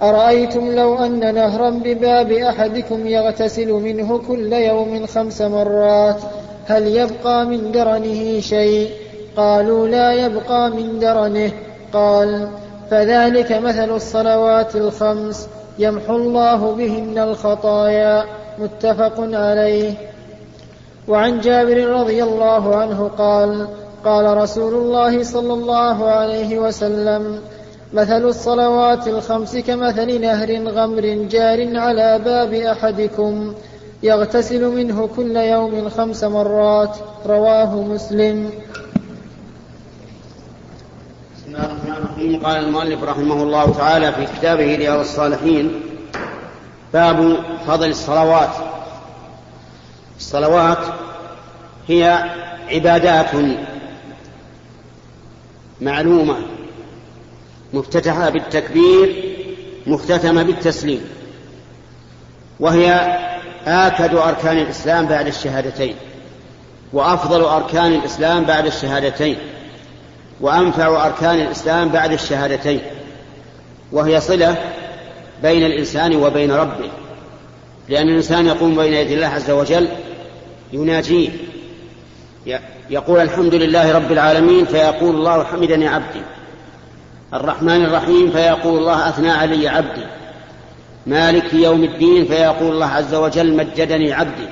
[0.02, 6.18] أرأيتم لو أن نهرا بباب أحدكم يغتسل منه كل يوم خمس مرات
[6.66, 8.90] هل يبقى من درنه شيء؟
[9.38, 11.52] قالوا لا يبقى من درنه.
[11.94, 12.48] قال
[12.92, 15.48] فذلك مثل الصلوات الخمس
[15.80, 18.26] يمحو الله بهن الخطايا.
[18.60, 19.94] متفق عليه.
[21.08, 23.68] وعن جابر رضي الله عنه قال
[24.06, 27.40] قال رسول الله صلى الله عليه وسلم
[27.94, 33.54] مثل الصلوات الخمس كمثل نهر غمر جار على باب أحدكم
[34.04, 36.96] يغتسل منه كل يوم خمس مرات.
[37.26, 38.50] رواه مسلم.
[41.56, 45.82] الرحمن الرحيم قال المؤلف رحمه الله تعالى في كتابه رياض الصالحين
[46.94, 47.38] باب
[47.68, 48.50] فضل الصلوات.
[50.18, 50.78] الصلوات
[51.88, 52.30] هي
[52.70, 53.30] عبادات
[55.82, 56.36] معلومة
[57.74, 59.36] مفتتحة بالتكبير
[59.88, 61.02] مختتمة بالتسليم
[62.60, 63.20] وهي
[63.68, 65.96] آكد أركان الإسلام بعد الشهادتين
[66.94, 69.38] وأفضل أركان الإسلام بعد الشهادتين.
[70.42, 72.82] وأنفع أركان الإسلام بعد الشهادتين
[73.92, 74.56] وهي صلة
[75.44, 76.90] بين الإنسان وبين ربه
[77.90, 79.88] لأن الإنسان يقوم بين يدي الله عز وجل
[80.74, 81.30] يناجيه
[82.90, 86.22] يقول الحمد لله رب العالمين فيقول الله حمدني عبدي
[87.34, 90.06] الرحمن الرحيم فيقول الله أثنى علي عبدي
[91.08, 94.48] مالك يوم الدين فيقول الله عز وجل مجدني عبدي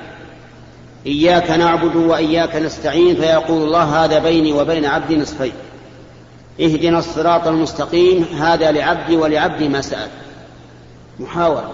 [1.06, 5.52] إياك نعبد وإياك نستعين فيقول الله هذا بيني وبين عبدي نصفين.
[6.62, 10.10] اهدنا الصراط المستقيم هذا لعبدي ولعبدي ما سأل.
[11.20, 11.72] محاورة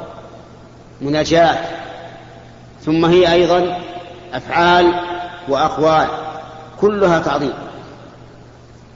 [1.01, 1.57] مناجاة.
[2.85, 3.79] ثم هي أيضا
[4.33, 4.93] أفعال
[5.47, 6.07] وأقوال
[6.81, 7.53] كلها تعظيم.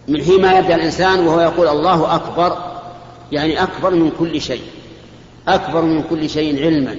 [0.07, 2.57] من حين ما يبدأ الإنسان وهو يقول الله أكبر
[3.31, 4.63] يعني أكبر من كل شيء.
[5.47, 6.95] أكبر من كل شيء علما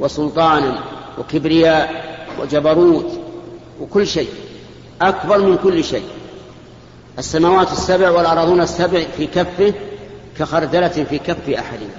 [0.00, 0.78] وسلطانا
[1.18, 2.04] وكبرياء
[2.40, 3.20] وجبروت
[3.80, 4.28] وكل شيء.
[5.02, 6.04] أكبر من كل شيء.
[7.18, 9.74] السماوات السبع والأراضون السبع في كفه
[10.38, 11.94] كخردلة في كف أحدنا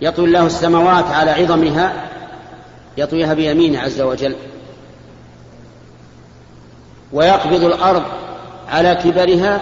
[0.00, 2.08] يطوي الله السماوات على عظمها
[2.96, 4.36] يطويها بيمينه عز وجل.
[7.12, 8.02] ويقبض الأرض
[8.68, 9.60] على كبرها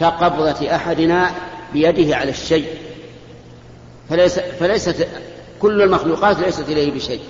[0.00, 1.30] كقبضة أحدنا
[1.72, 2.68] بيده على الشيء.
[4.10, 5.08] فليس فليست
[5.60, 7.20] كل المخلوقات ليست إليه بشيء.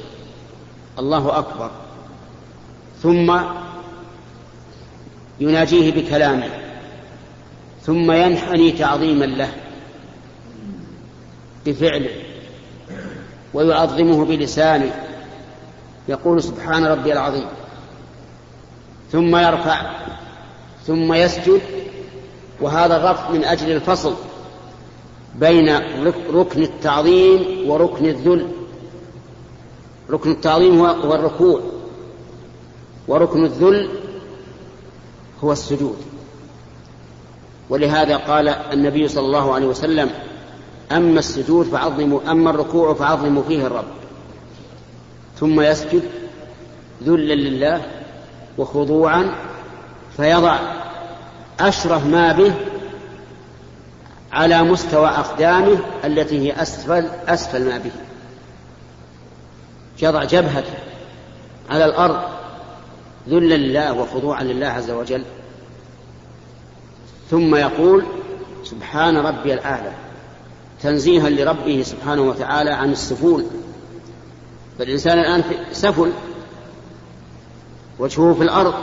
[0.98, 1.70] الله أكبر.
[3.02, 3.40] ثم
[5.40, 6.48] يناجيه بكلامه
[7.82, 9.52] ثم ينحني تعظيما له
[11.66, 12.10] بفعله
[13.54, 14.92] ويعظمه بلسانه
[16.08, 17.46] يقول سبحان ربي العظيم.
[19.12, 19.90] ثم يرفع
[20.86, 21.60] ثم يسجد
[22.60, 24.14] وهذا الرفع من أجل الفصل
[25.34, 25.68] بين
[26.34, 28.48] ركن التعظيم وركن الذل.
[30.10, 31.60] ركن التعظيم هو الركوع
[33.08, 33.90] وركن الذل
[35.44, 35.96] هو السجود.
[37.70, 40.10] ولهذا قال النبي صلى الله عليه وسلم
[40.92, 43.84] أما السجود فعظموا أما الركوع فعظموا فيه الرب.
[45.40, 46.02] ثم يسجد
[47.02, 47.82] ذلا لله
[48.58, 49.34] وخضوعا
[50.16, 50.58] فيضع
[51.60, 52.52] أشرف ما به
[54.32, 57.90] على مستوى أقدامه التي هي أسفل أسفل ما به.
[60.02, 60.74] يضع جبهته
[61.70, 62.37] على الأرض
[63.28, 65.22] ذلا لله وخضوعا لله عز وجل.
[67.30, 68.04] ثم يقول
[68.64, 69.92] سبحان ربي الأعلى.
[70.82, 73.44] تنزيها لربه سبحانه وتعالى عن السفول.
[74.78, 76.12] فالإنسان الآن سفل
[77.98, 78.74] وجهه في الأرض.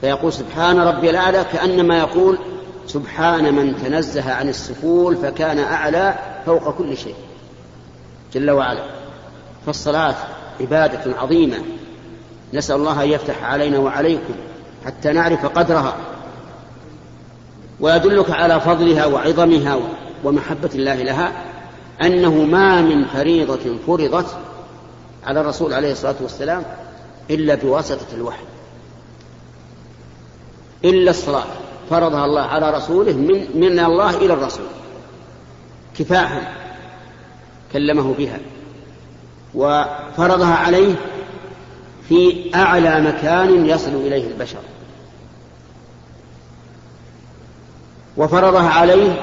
[0.00, 2.38] فيقول سبحان ربي الأعلى كأنما يقول
[2.86, 7.14] سبحان من تنزه عن السفول فكان أعلى فوق كل شيء.
[8.34, 8.84] جل وعلا.
[9.66, 10.14] فالصلاة
[10.60, 11.56] عبادة عظيمة.
[12.54, 14.34] نسأل الله أن يفتح علينا وعليكم
[14.86, 15.96] حتى نعرف قدرها
[17.80, 19.78] ويدلك على فضلها وعظمها
[20.24, 21.32] ومحبة الله لها
[22.02, 24.26] أنه ما من فريضة فرضت
[25.26, 26.62] على الرسول عليه الصلاة والسلام
[27.30, 28.44] إلا بواسطة الوحي
[30.84, 31.44] إلا الصلاة
[31.90, 34.66] فرضها الله على رسوله من, من الله إلى الرسول
[35.98, 36.42] كفاحا
[37.72, 38.38] كلمه بها
[39.54, 40.94] وفرضها عليه
[42.08, 44.58] في أعلى مكان يصل إليه البشر.
[48.16, 49.20] وفرضها عليه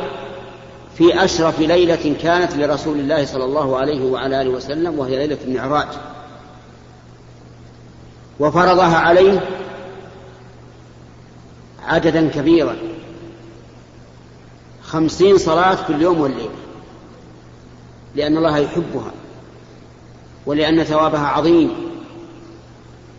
[0.97, 5.87] في أشرف ليلة كانت لرسول الله صلى الله عليه وعلى آله وسلم وهي ليلة المعراج.
[8.39, 9.43] وفرضها عليه
[11.83, 12.75] عددا كبيرا
[14.83, 16.49] خمسين صلاة في اليوم والليلة
[18.15, 19.11] لأن الله يحبها
[20.45, 21.86] ولأن ثوابها عظيم.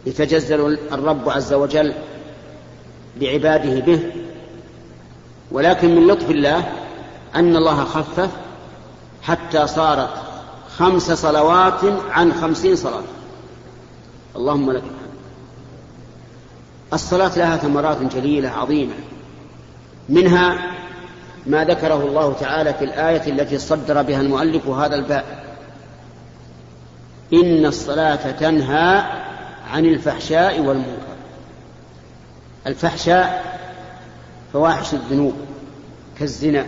[0.07, 1.95] يتجزل الرب عز وجل
[3.21, 4.01] بعباده به.
[5.51, 6.73] ولكن من لطف الله
[7.35, 8.31] أن الله خفف
[9.23, 10.11] حتى صارت
[10.77, 11.81] خمس صلوات
[12.11, 13.03] عن خمسين صلاة.
[14.37, 15.09] اللهم لك الحمد.
[16.93, 18.95] الصلاة لها ثمرات جليلة عظيمة.
[20.09, 20.59] منها
[21.47, 25.25] ما ذكره الله تعالى في الآية التي صدر بها المؤلف هذا الباب.
[27.33, 29.03] إن الصلاة تنهى
[29.69, 31.17] عن الفحشاء والمنكر.
[32.67, 33.59] الفحشاء
[34.53, 35.35] فواحش الذنوب
[36.19, 36.67] كالزنا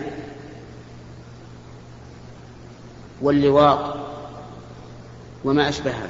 [3.22, 3.96] واللواط
[5.44, 6.08] وما أشبهها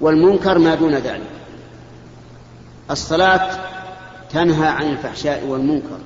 [0.00, 1.30] والمنكر ما دون ذلك.
[2.90, 3.58] الصلاة
[4.30, 5.98] تنهى عن الفحشاء والمنكر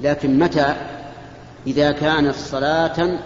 [0.00, 0.76] لكن متى؟
[1.66, 3.18] إذا كانت صلاة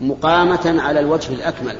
[0.00, 1.76] مقامة على الوجه الأكمل.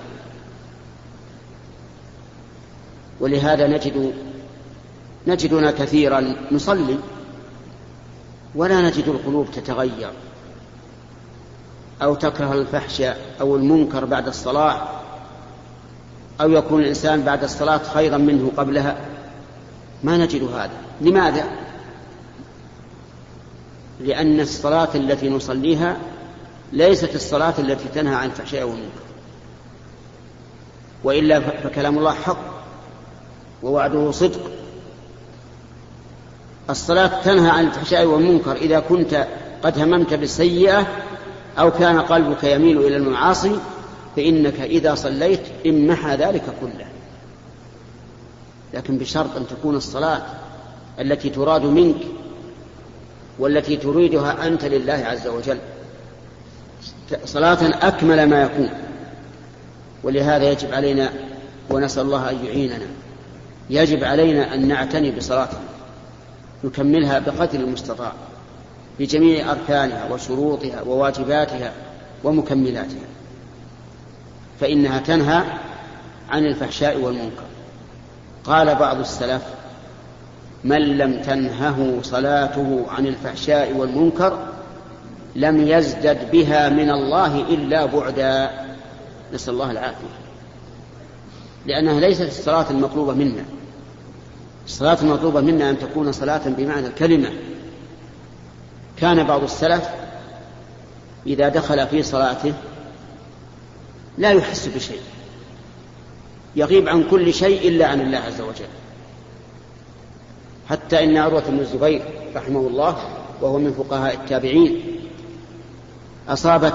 [3.21, 4.15] ولهذا نجد
[5.27, 6.99] نجدنا كثيرا نصلي
[8.55, 10.11] ولا نجد القلوب تتغير
[12.03, 13.03] أو تكره الفحش
[13.41, 14.89] أو المنكر بعد الصلاة
[16.41, 18.97] أو يكون الإنسان بعد الصلاة خيرا منه قبلها.
[20.05, 20.71] ما نجد هذا.
[21.01, 21.45] لماذا؟
[24.01, 25.97] لأن الصلاة التي نصليها
[26.73, 29.09] ليست الصلاة التي تنهى عن الفحشاء والمنكر
[31.05, 32.58] وإلا فكلام الله حق.
[33.63, 34.41] ووعده صدق.
[36.71, 39.27] الصلاة تنهى عن الفحشاء والمنكر إذا كنت
[39.63, 40.87] قد هممت بالسيئة
[41.59, 43.61] أو كان قلبك يميل إلى المعاصي
[44.17, 46.87] فإنك إذا صليت امحى ذلك كله.
[48.75, 50.23] لكن بشرط أن تكون الصلاة
[51.01, 52.01] التي تراد منك
[53.39, 55.59] والتي تريدها أنت لله عز وجل
[57.25, 58.71] صلاة أكمل ما يكون.
[60.03, 61.13] ولهذا يجب علينا
[61.71, 62.87] ونسأل الله أن يعيننا.
[63.71, 65.61] يجب علينا أن نعتني بصلاتنا
[66.65, 68.13] نكملها بقدر المستطاع
[68.99, 71.73] بجميع أركانها وشروطها وواجباتها
[72.25, 73.09] ومكملاتها
[74.61, 75.43] فإنها تنهى
[76.29, 77.43] عن الفحشاء والمنكر.
[78.45, 79.43] قال بعض السلف
[80.65, 84.39] من لم تنهه صلاته عن الفحشاء والمنكر
[85.37, 88.51] لم يزدد بها من الله إلا بعدا.
[89.35, 90.19] نسأل الله العافية.
[91.67, 93.45] لأنها ليست الصلاة المطلوبة منا.
[94.69, 97.33] الصلاة المطلوبة منا أن تكون صلاة بمعنى الكلمة.
[98.97, 99.89] كان بعض السلف
[101.27, 102.55] إذا دخل في صلاته
[104.19, 105.01] لا يحس بشيء
[106.57, 108.69] يغيب عن كل شيء إلا عن الله عز وجل.
[110.69, 112.03] حتى إن عروة بن الزبير
[112.37, 112.97] رحمه الله
[113.41, 114.83] وهو من فقهاء التابعين
[116.29, 116.75] أصابت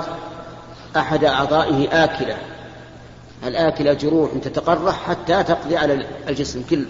[0.95, 2.37] أحد أعضائه آكلة.
[3.43, 6.85] الآكلة جروح تتقرح حتى تقضي على الجسم كله.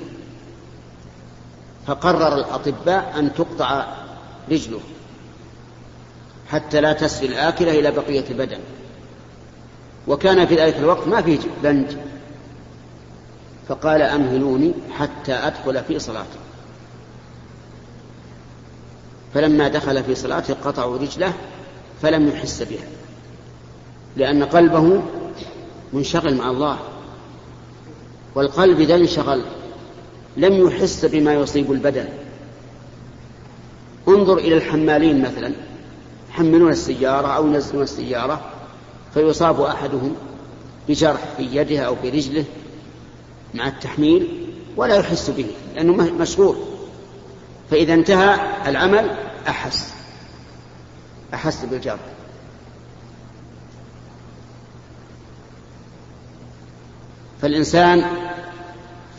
[1.88, 3.86] فقرر الأطباء أن تقطع
[4.52, 4.80] رجله
[6.50, 8.60] حتى لا تسري الآكلة إلى بقية البدن.
[10.08, 11.88] وكان في ذلك الوقت ما فيه بنج
[13.68, 16.40] فقال أمهلوني حتى أدخل في صلاتي
[19.34, 21.34] فلما دخل في صلاته قطعوا رجله
[22.02, 22.88] فلم يحس بها
[24.18, 25.02] لأن قلبه
[25.94, 26.80] منشغل مع الله
[28.36, 29.44] والقلب إذا انشغل
[30.38, 32.06] لم يحس بما يصيب البدن.
[34.08, 35.54] انظر إلى الحمالين مثلا.
[36.30, 38.42] يحملون السيارة أو ينزلون السيارة
[39.14, 40.16] فيصاب أحدهم
[40.90, 42.46] بجرح في يده أو في رجله
[43.54, 46.56] مع التحميل ولا يحس به لأنه مشغول.
[47.72, 49.10] فإذا انتهى العمل
[49.48, 49.94] أحس
[51.34, 52.00] أحس بالجرح.
[57.42, 58.06] فالإنسان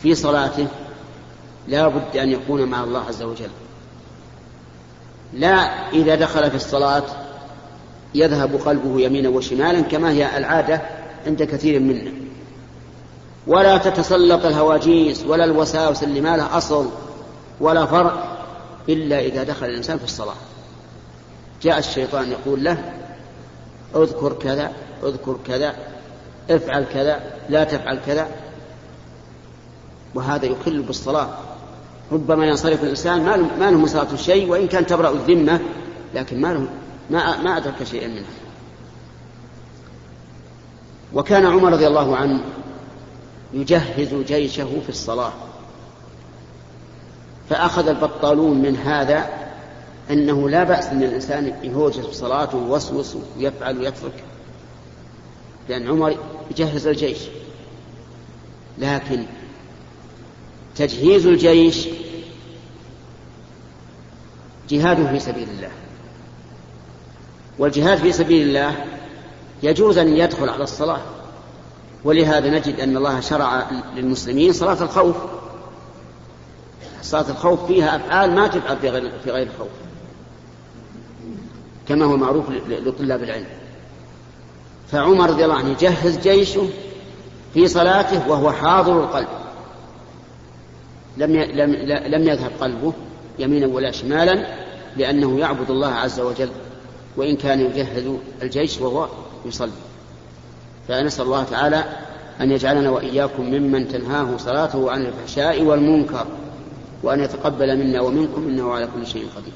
[0.01, 0.67] في صلاته
[1.67, 3.49] لا بد أن يكون مع الله عز وجل.
[5.33, 7.03] لا إذا دخل في الصلاة
[8.15, 10.81] يذهب قلبه يمينا وشمالا كما هي العادة
[11.27, 12.11] عند كثير منا.
[13.47, 16.89] ولا تتسلط الهواجيس ولا الوساوس اللي ما لها أصل
[17.59, 18.37] ولا فرع
[18.89, 20.35] إلا إذا دخل الإنسان في الصلاة.
[21.61, 22.93] جاء الشيطان يقول له
[23.95, 24.71] اذكر كذا
[25.03, 25.75] اذكر كذا
[26.49, 28.27] افعل كذا لا تفعل كذا.
[30.15, 31.29] وهذا يخل بالصلاة.
[32.11, 33.25] ربما ينصرف الإنسان
[33.59, 35.59] ما له من صلاة شيء وإن كان تبرأ الذمة
[36.13, 36.67] لكن ما له
[37.09, 38.25] ما ما أدرك شيئا منها.
[41.13, 42.39] وكان عمر رضي الله عنه
[43.53, 45.33] يجهز جيشه في الصلاة.
[47.49, 49.29] فأخذ البطالون من هذا
[50.11, 54.23] أنه لا بأس أن الإنسان يهوجس في ويوسوس ويفعل ويترك
[55.69, 56.17] لأن عمر
[56.51, 57.19] يجهز الجيش.
[58.77, 59.25] لكن
[60.75, 61.87] تجهيز الجيش
[64.69, 65.71] جهاد في سبيل الله.
[67.59, 68.85] والجهاد في سبيل الله
[69.63, 71.01] يجوز أن يدخل على الصلاة.
[72.03, 75.15] ولهذا نجد أن الله شرع للمسلمين صلاة الخوف.
[77.01, 79.67] صلاة الخوف فيها أفعال ما تفعل في غير, في غير الخوف
[81.87, 83.47] كما هو معروف لطلاب العلم.
[84.91, 86.67] فعمر رضي الله عنه يجهز جيشه
[87.53, 89.44] في صلاته وهو حاضر القلب.
[91.17, 91.71] لم لم
[92.07, 92.93] لم يذهب قلبه
[93.39, 94.45] يمينا ولا شمالا
[94.97, 96.49] لأنه يعبد الله عز وجل
[97.17, 98.03] وإن كان يجهز
[98.41, 99.07] الجيش وهو
[99.45, 99.71] يصلي.
[100.87, 101.83] فنسأل الله تعالى
[102.41, 106.27] أن يجعلنا وإياكم ممن تنهاه صلاته عن الفحشاء والمنكر
[107.03, 109.53] وأن يتقبل منا ومنكم إنه على كل شيء قدير.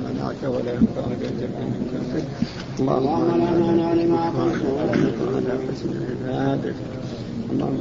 [0.00, 0.32] ولا
[2.80, 5.90] اللهم لا مانع لما أعطيت ولا على حسن
[6.26, 6.74] عبادك
[7.50, 7.78] اللهم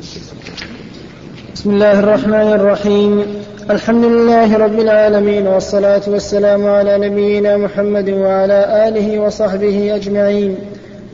[0.00, 3.24] بسم الله الرحمن الرحيم.
[3.70, 10.56] الحمد لله رب العالمين والصلاة والسلام على نبينا محمد وعلى آله وصحبه أجمعين.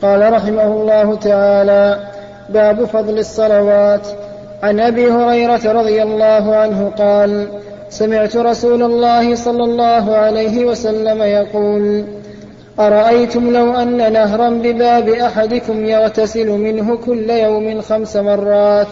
[0.01, 1.99] قال رحمه الله تعالى
[2.49, 4.07] باب فضل الصلوات.
[4.63, 7.47] عن أبي هريرة رضي الله عنه قال
[7.89, 12.03] سمعت رسول الله صلى الله عليه وسلم يقول
[12.79, 18.87] أرأيتم لو أن نهرا بباب أحدكم يغتسل منه كل يوم خمس مرات؟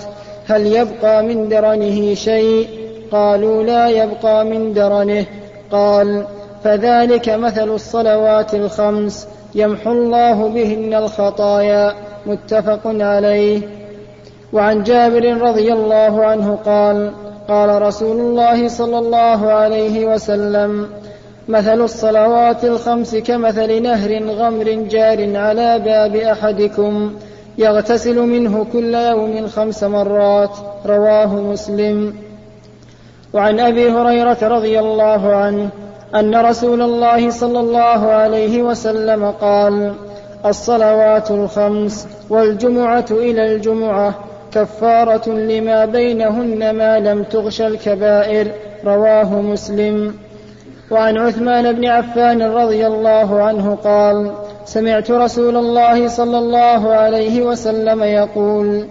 [0.48, 2.68] هل يبقى من درنه شيء؟
[3.12, 5.26] قالوا لا يبقى من درنه.
[5.72, 6.24] قال
[6.64, 11.94] فذلك مثل الصلوات الخمس يمحو الله بهن الخطايا.
[12.26, 13.62] متفق عليه.
[14.54, 17.12] وعن جابر رضي الله عنه قال
[17.48, 20.88] قال رسول الله صلى الله عليه وسلم
[21.48, 27.14] مثل الصلوات الخمس كمثل نهر غمر جار على باب أحدكم
[27.58, 30.52] يغتسل منه كل يوم خمس مرات
[30.86, 32.14] رواه مسلم.
[33.34, 35.70] وعن أبي هريرة رضي الله عنه
[36.16, 39.94] أن رسول الله صلى الله عليه وسلم قال
[40.46, 44.16] الصلوات الخمس والجمعة إلى الجمعة
[44.54, 48.52] كفارة لما بينهن ما لم تغش الكبائر
[48.86, 50.16] رواه مسلم.
[50.92, 54.32] وعن عثمان بن عفان رضي الله عنه قال
[54.66, 58.86] سمعت رسول الله صلى الله عليه وسلم يقول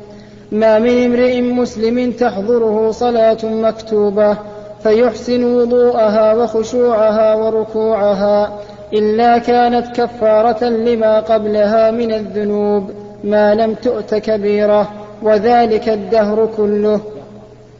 [0.52, 4.38] ما من امرئ مسلم تحضره صلاة مكتوبة
[4.82, 8.58] فيحسن وضوءها وخشوعها وركوعها
[8.92, 12.90] إلا كانت كفارة لما قبلها من الذنوب
[13.24, 14.90] ما لم تؤت كبيرة
[15.22, 17.00] وذلك الدهر كله.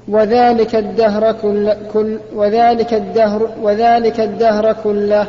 [0.09, 5.27] وذلك الدهر كل, كل وذلك الدهر وذلك الدهر كله.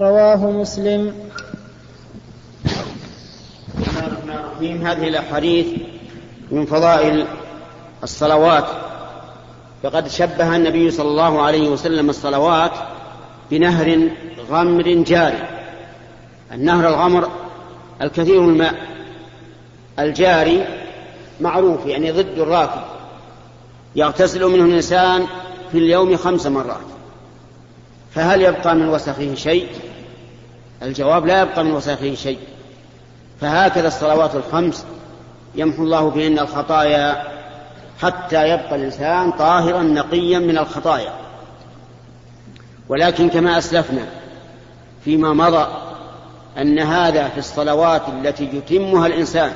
[0.00, 1.14] رواه مسلم.
[2.64, 5.66] بسم الله الرحمن هذه الأحاديث
[6.50, 7.24] من فضائل
[8.02, 8.64] الصلوات.
[9.82, 12.72] فقد شبه النبي صلى الله عليه وسلم الصلوات
[13.50, 14.08] بنهر
[14.50, 15.42] غمر جاري.
[16.52, 17.30] النهر الغمر
[18.02, 18.74] الكثير الماء.
[19.98, 20.66] الجاري
[21.40, 22.95] معروف يعني ضد الراكب.
[23.96, 25.26] يغتسل منه الإنسان
[25.72, 26.86] في اليوم خمس مرات.
[28.14, 29.68] فهل يبقى من وسخه شيء؟
[30.82, 32.38] الجواب لا يبقى من وسخه شيء.
[33.40, 34.86] فهكذا الصلوات الخمس
[35.54, 37.22] يمحو الله بهن الخطايا
[38.02, 41.12] حتى يبقى الإنسان طاهرا نقيا من الخطايا.
[42.88, 44.06] ولكن كما أسلفنا
[45.04, 45.66] فيما مضى
[46.58, 49.52] أن هذا في الصلوات التي يتمها الإنسان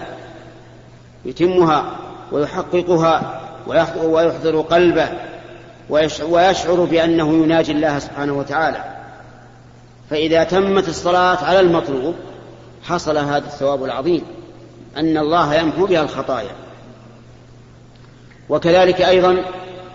[1.24, 1.84] يتمها
[2.32, 5.08] ويحققها ويحضر قلبه
[6.22, 8.84] ويشعر بأنه يناجي الله سبحانه وتعالى.
[10.10, 12.14] فإذا تمت الصلاة على المطلوب
[12.84, 14.22] حصل هذا الثواب العظيم
[14.96, 16.52] أن الله يمحو بها الخطايا.
[18.48, 19.44] وكذلك أيضا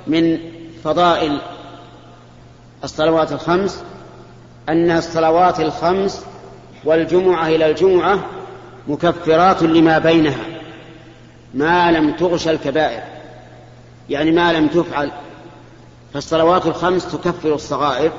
[0.08, 0.40] من
[0.84, 1.42] فضائل
[2.84, 3.84] الصلوات الخمس
[4.70, 6.26] أن الصلوات الخمس
[6.84, 8.20] والجمعة إلى الجمعة
[8.88, 10.46] مكفرات لما بينها
[11.54, 13.02] ما لم تغش الكبائر.
[14.10, 15.12] يعني ما لم تفعل
[16.14, 18.12] فالصلوات الخمس تكفر الصغائر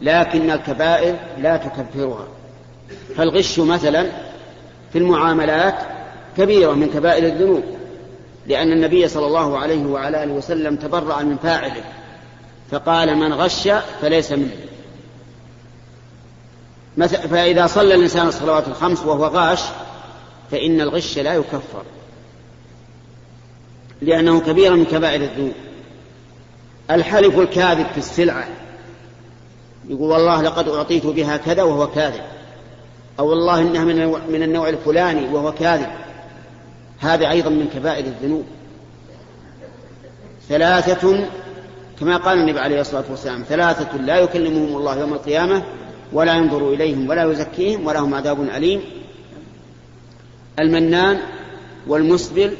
[0.00, 2.26] لكن الكبائر لا تكفرها.
[3.16, 4.06] فالغش مثلا
[4.92, 5.74] في المعاملات
[6.36, 7.62] كبيرة من كبائر الذنوب
[8.46, 11.84] لأن النبي صلى الله عليه وعلى آله وسلم تبرأ من فاعله
[12.70, 13.68] فقال من غش
[14.00, 14.56] فليس منه.
[17.08, 19.60] فإذا صلى الإنسان الصلوات الخمس وهو غاش
[20.50, 21.82] فإن الغش لا يكفر.
[24.02, 25.52] لأنه كبير من كبائر الذنوب.
[26.90, 28.48] الحلف الكاذب في السلعة.
[29.88, 32.22] يقول والله لقد أعطيت بها كذا وهو كاذب.
[33.18, 33.84] أو والله إنها
[34.28, 35.90] من النوع الفلاني وهو كاذب.
[37.00, 38.44] هذا أيضا من كبائر الذنوب.
[40.48, 41.28] ثلاثة
[42.00, 45.62] كما قال النبي عليه الصلاة والسلام ثلاثة لا يكلمهم الله يوم القيامة
[46.12, 48.80] ولا ينظر إليهم ولا يزكيهم ولهم عذاب أليم.
[50.58, 51.20] المنان
[51.86, 52.56] والمسبل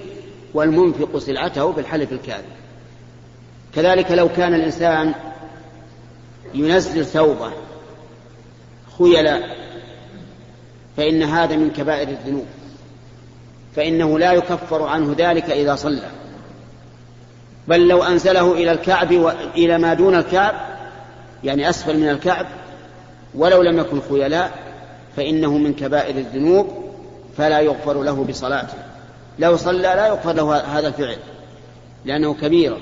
[0.54, 2.44] والمنفق سلعته بالحلف الكاذب.
[3.74, 5.14] كذلك لو كان الإنسان
[6.54, 7.52] ينزل ثوبه
[8.98, 9.56] خيلاء
[10.96, 12.46] فإن هذا من كبائر الذنوب.
[13.76, 16.10] فإنه لا يكفر عنه ذلك إذا صلى.
[17.68, 20.54] بل لو أنزله إلى الكعب وإلى ما دون الكعب
[21.44, 22.46] يعني أسفل من الكعب
[23.34, 24.52] ولو لم يكن خيلاء
[25.16, 26.68] فإنه من كبائر الذنوب
[27.36, 28.91] فلا يغفر له بصلاته.
[29.38, 31.16] لو صلى لا يغفر له هذا الفعل
[32.04, 32.80] لأنه كبيرة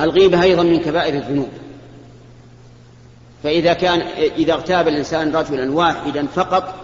[0.00, 1.48] الغيبة أيضا من كبائر الذنوب.
[3.42, 4.00] فإذا كان
[4.38, 6.74] إذا اغتاب الإنسان رجلا واحدا فقط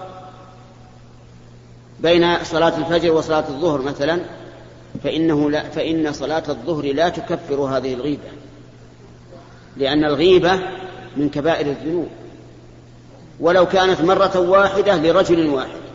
[2.00, 4.20] بين صلاة الفجر وصلاة الظهر مثلا
[5.04, 8.28] فإنه لا فإن صلاة الظهر لا تكفر هذه الغيبة.
[9.76, 10.60] لأن الغيبة
[11.16, 12.08] من كبائر الذنوب.
[13.40, 15.85] ولو كانت مرة واحدة لرجل واحد.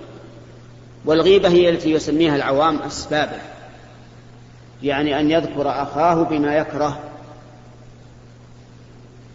[1.06, 3.40] والغيبة هي التي يسميها العوام أسبابه
[4.84, 7.00] يعني أن يذكر أخاه بما يكره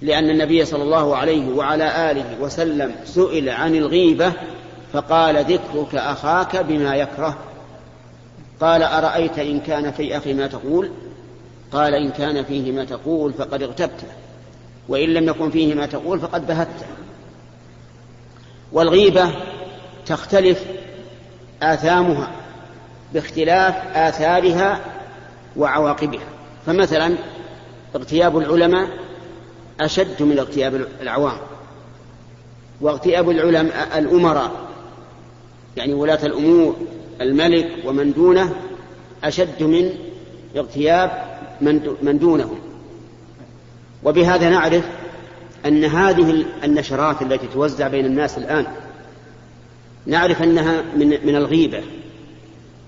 [0.02, 4.32] لأن النبي صلى الله عليه وعلى آله وسلم سئل عن الغيبة
[4.92, 7.36] فقال ذكرك أخاك بما يكره.
[8.60, 10.90] قال أرأيت إن كان في أخي ما تقول؟
[11.72, 14.06] قال إن كان فيه ما تقول فقد اغتبته
[14.88, 16.86] وإن لم يكن فيه ما تقول فقد بهته.
[18.72, 19.30] والغيبة
[20.06, 20.64] تختلف
[21.62, 22.30] آثامها
[23.14, 24.80] باختلاف آثارها
[25.56, 26.26] وعواقبها.
[26.66, 27.14] فمثلا
[27.96, 28.88] اغتياب العلماء
[29.80, 31.38] أشد من اغتياب العوام
[32.80, 34.50] واغتياب العلماء الأمراء
[35.76, 36.76] يعني ولاة الأمور
[37.20, 38.54] الملك ومن دونه
[39.24, 39.90] أشد من
[40.56, 41.10] اغتياب
[42.02, 42.58] من دونهم.
[44.04, 44.84] وبهذا نعرف
[45.66, 48.66] أن هذه النشرات التي توزع بين الناس الآن
[50.06, 51.82] نعرف أنها من, من الغيبة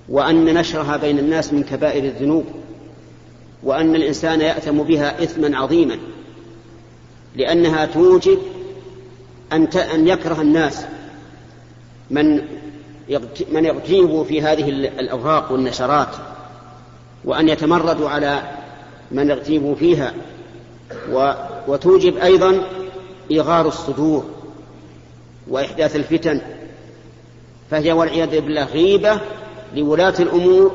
[0.09, 2.45] وأن نشرها بين الناس من كبائر الذنوب
[3.63, 5.99] وأن الإنسان يأثم بها إثما عظيما
[7.37, 8.39] لأنها توجب
[9.53, 10.85] أن أن يكره الناس
[12.11, 12.43] من
[13.53, 16.17] من يغتيب في هذه الأوراق والنشرات
[17.25, 18.43] وأن يتمردوا على
[19.11, 20.15] من يغتيب فيها
[21.69, 22.63] وتوجب أيضا
[23.33, 24.25] إغار الصدور
[25.49, 26.41] وإحداث الفتن
[27.71, 29.21] فهي والعياذ بالله غيبة
[29.75, 30.75] لولاة الأمور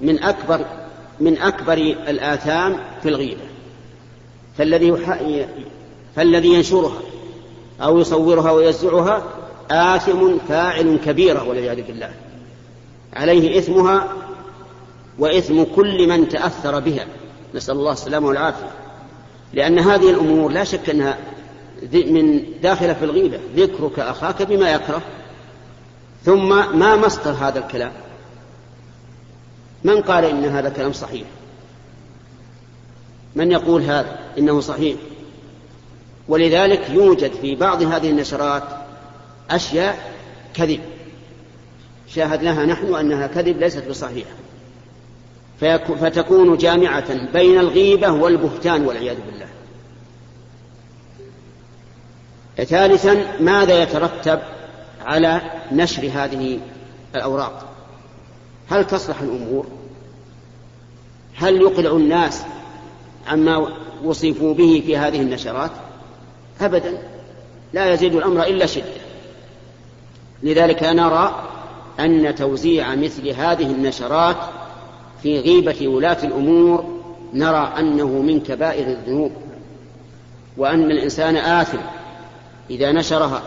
[0.00, 0.60] من أكبر
[1.20, 1.74] من أكبر
[2.08, 3.40] الآثام في الغيبة.
[4.58, 4.96] فالذي
[6.16, 7.00] فالذي ينشرها
[7.80, 9.22] أو يصورها ويوزعها
[9.70, 12.10] آثم فاعل كبيرة والعياذ بالله.
[13.12, 14.08] عليه إثمها
[15.18, 17.06] وإثم كل من تأثر بها.
[17.54, 18.70] نسأل الله السلامة والعافية.
[19.54, 21.18] لأن هذه الأمور لا شك أنها
[21.92, 23.38] من داخلة في الغيبة.
[23.56, 25.02] ذكرك أخاك بما يكره.
[26.26, 27.92] ثم ما مصدر هذا الكلام؟
[29.84, 31.26] من قال إن هذا كلام صحيح؟
[33.34, 34.96] من يقول هذا إنه صحيح؟
[36.28, 38.62] ولذلك يوجد في بعض هذه النشرات
[39.50, 40.12] أشياء
[40.54, 40.80] كذب.
[42.08, 44.30] شاهدناها نحن أنها كذب ليست بصحيحة.
[46.00, 49.46] فتكون جامعة بين الغيبة والبهتان والعياذ بالله.
[52.64, 54.38] ثالثا ماذا يترتب
[55.06, 55.40] على
[55.72, 56.58] نشر هذه
[57.14, 57.64] الأوراق.
[58.70, 59.66] هل تصلح الأمور؟
[61.36, 62.42] هل يقلع الناس
[63.28, 63.68] عما
[64.04, 65.70] وصفوا به في هذه النشرات؟
[66.60, 66.98] أبدا.
[67.72, 69.06] لا يزيد الأمر إلا شدة.
[70.42, 71.48] لذلك نرى
[72.00, 74.36] أن توزيع مثل هذه النشرات
[75.22, 76.84] في غيبة ولاة الأمور
[77.34, 79.32] نرى أنه من كبائر الذنوب
[80.56, 81.78] وأن الإنسان آثم
[82.70, 83.42] إذا نشرها.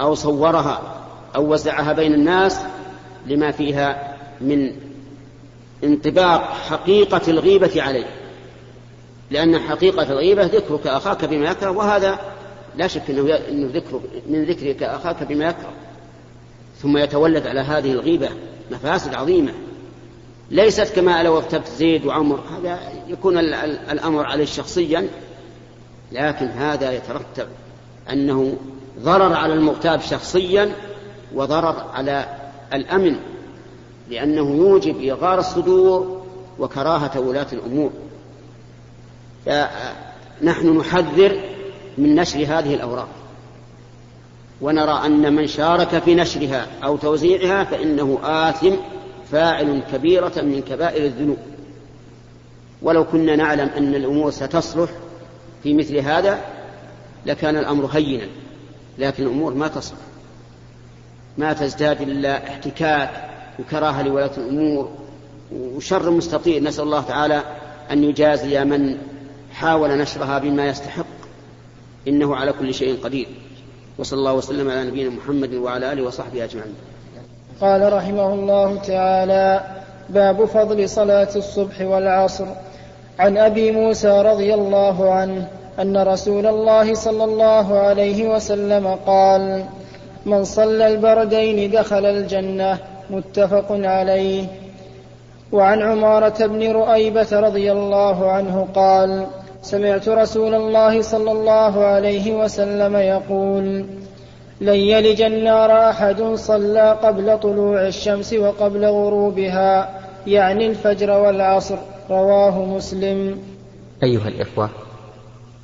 [0.00, 0.96] أو صورها
[1.36, 2.60] أو وزعها بين الناس
[3.26, 4.72] لما فيها من
[5.84, 8.06] انطباق حقيقة الغيبة عليه.
[9.30, 12.18] لأن حقيقة الغيبة ذكرك أخاك بما يكره وهذا
[12.76, 15.72] لا شك أنه ذكر من ذكرك أخاك بما يكره.
[16.82, 18.28] ثم يتولد على هذه الغيبة
[18.70, 19.52] مفاسد عظيمة.
[20.50, 22.78] ليست كما لو اغتبت زيد وعمر هذا
[23.08, 25.08] يكون الأمر عليه شخصيا
[26.12, 27.46] لكن هذا يترتب
[28.12, 28.56] أنه
[28.98, 30.72] ضرر على المغتاب شخصيا
[31.34, 32.26] وضرر على
[32.74, 33.16] الأمن
[34.10, 36.22] لأنه يوجب إغار الصدور
[36.58, 37.90] وكراهة ولاة الأمور.
[39.46, 41.40] فنحن نحذر
[41.98, 43.08] من نشر هذه الأوراق.
[44.60, 48.74] ونرى أن من شارك في نشرها أو توزيعها فإنه آثم
[49.32, 51.38] فاعل كبيرة من كبائر الذنوب.
[52.82, 54.90] ولو كنا نعلم أن الأمور ستصلح
[55.62, 56.40] في مثل هذا
[57.26, 58.26] لكان الأمر هينا.
[58.98, 59.98] لكن الأمور ما تصلح
[61.38, 63.10] ما تزداد إلا احتكاك
[63.58, 64.90] وكراهة لولاة الأمور
[65.52, 67.42] وشر مستطير نسأل الله تعالى
[67.90, 68.98] أن يجازي من
[69.52, 71.06] حاول نشرها بما يستحق.
[72.08, 73.26] إنه على كل شيء قدير.
[73.98, 76.74] وصلى الله وسلم على نبينا محمد وعلى آله وصحبه أجمعين.
[77.60, 79.64] قال رحمه الله تعالى
[80.08, 82.46] باب فضل صلاة الصبح والعصر.
[83.18, 85.48] عن أبي موسى رضي الله عنه
[85.80, 89.64] أن رسول الله صلى الله عليه وسلم قال
[90.26, 92.78] من صلى البردين دخل الجنة
[93.10, 94.44] متفق عليه.
[95.52, 99.26] وعن عمارة بن رؤيبة رضي الله عنه قال
[99.62, 103.84] سمعت رسول الله صلى الله عليه وسلم يقول
[104.60, 111.76] لن يلج النار أحد صلى قبل طلوع الشمس وقبل غروبها يعني الفجر والعصر
[112.10, 113.38] رواه مسلم.
[114.02, 114.70] أيها الإخوة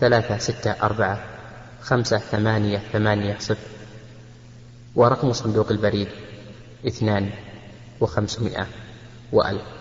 [0.00, 1.24] ثلاثة ستة أربعة
[1.80, 3.68] خمسة ثمانية ثمانية صفر.
[4.94, 6.08] ورقم صندوق البريد
[6.86, 7.30] اثنان
[8.00, 8.66] وخمسمائة
[9.32, 9.77] وألف.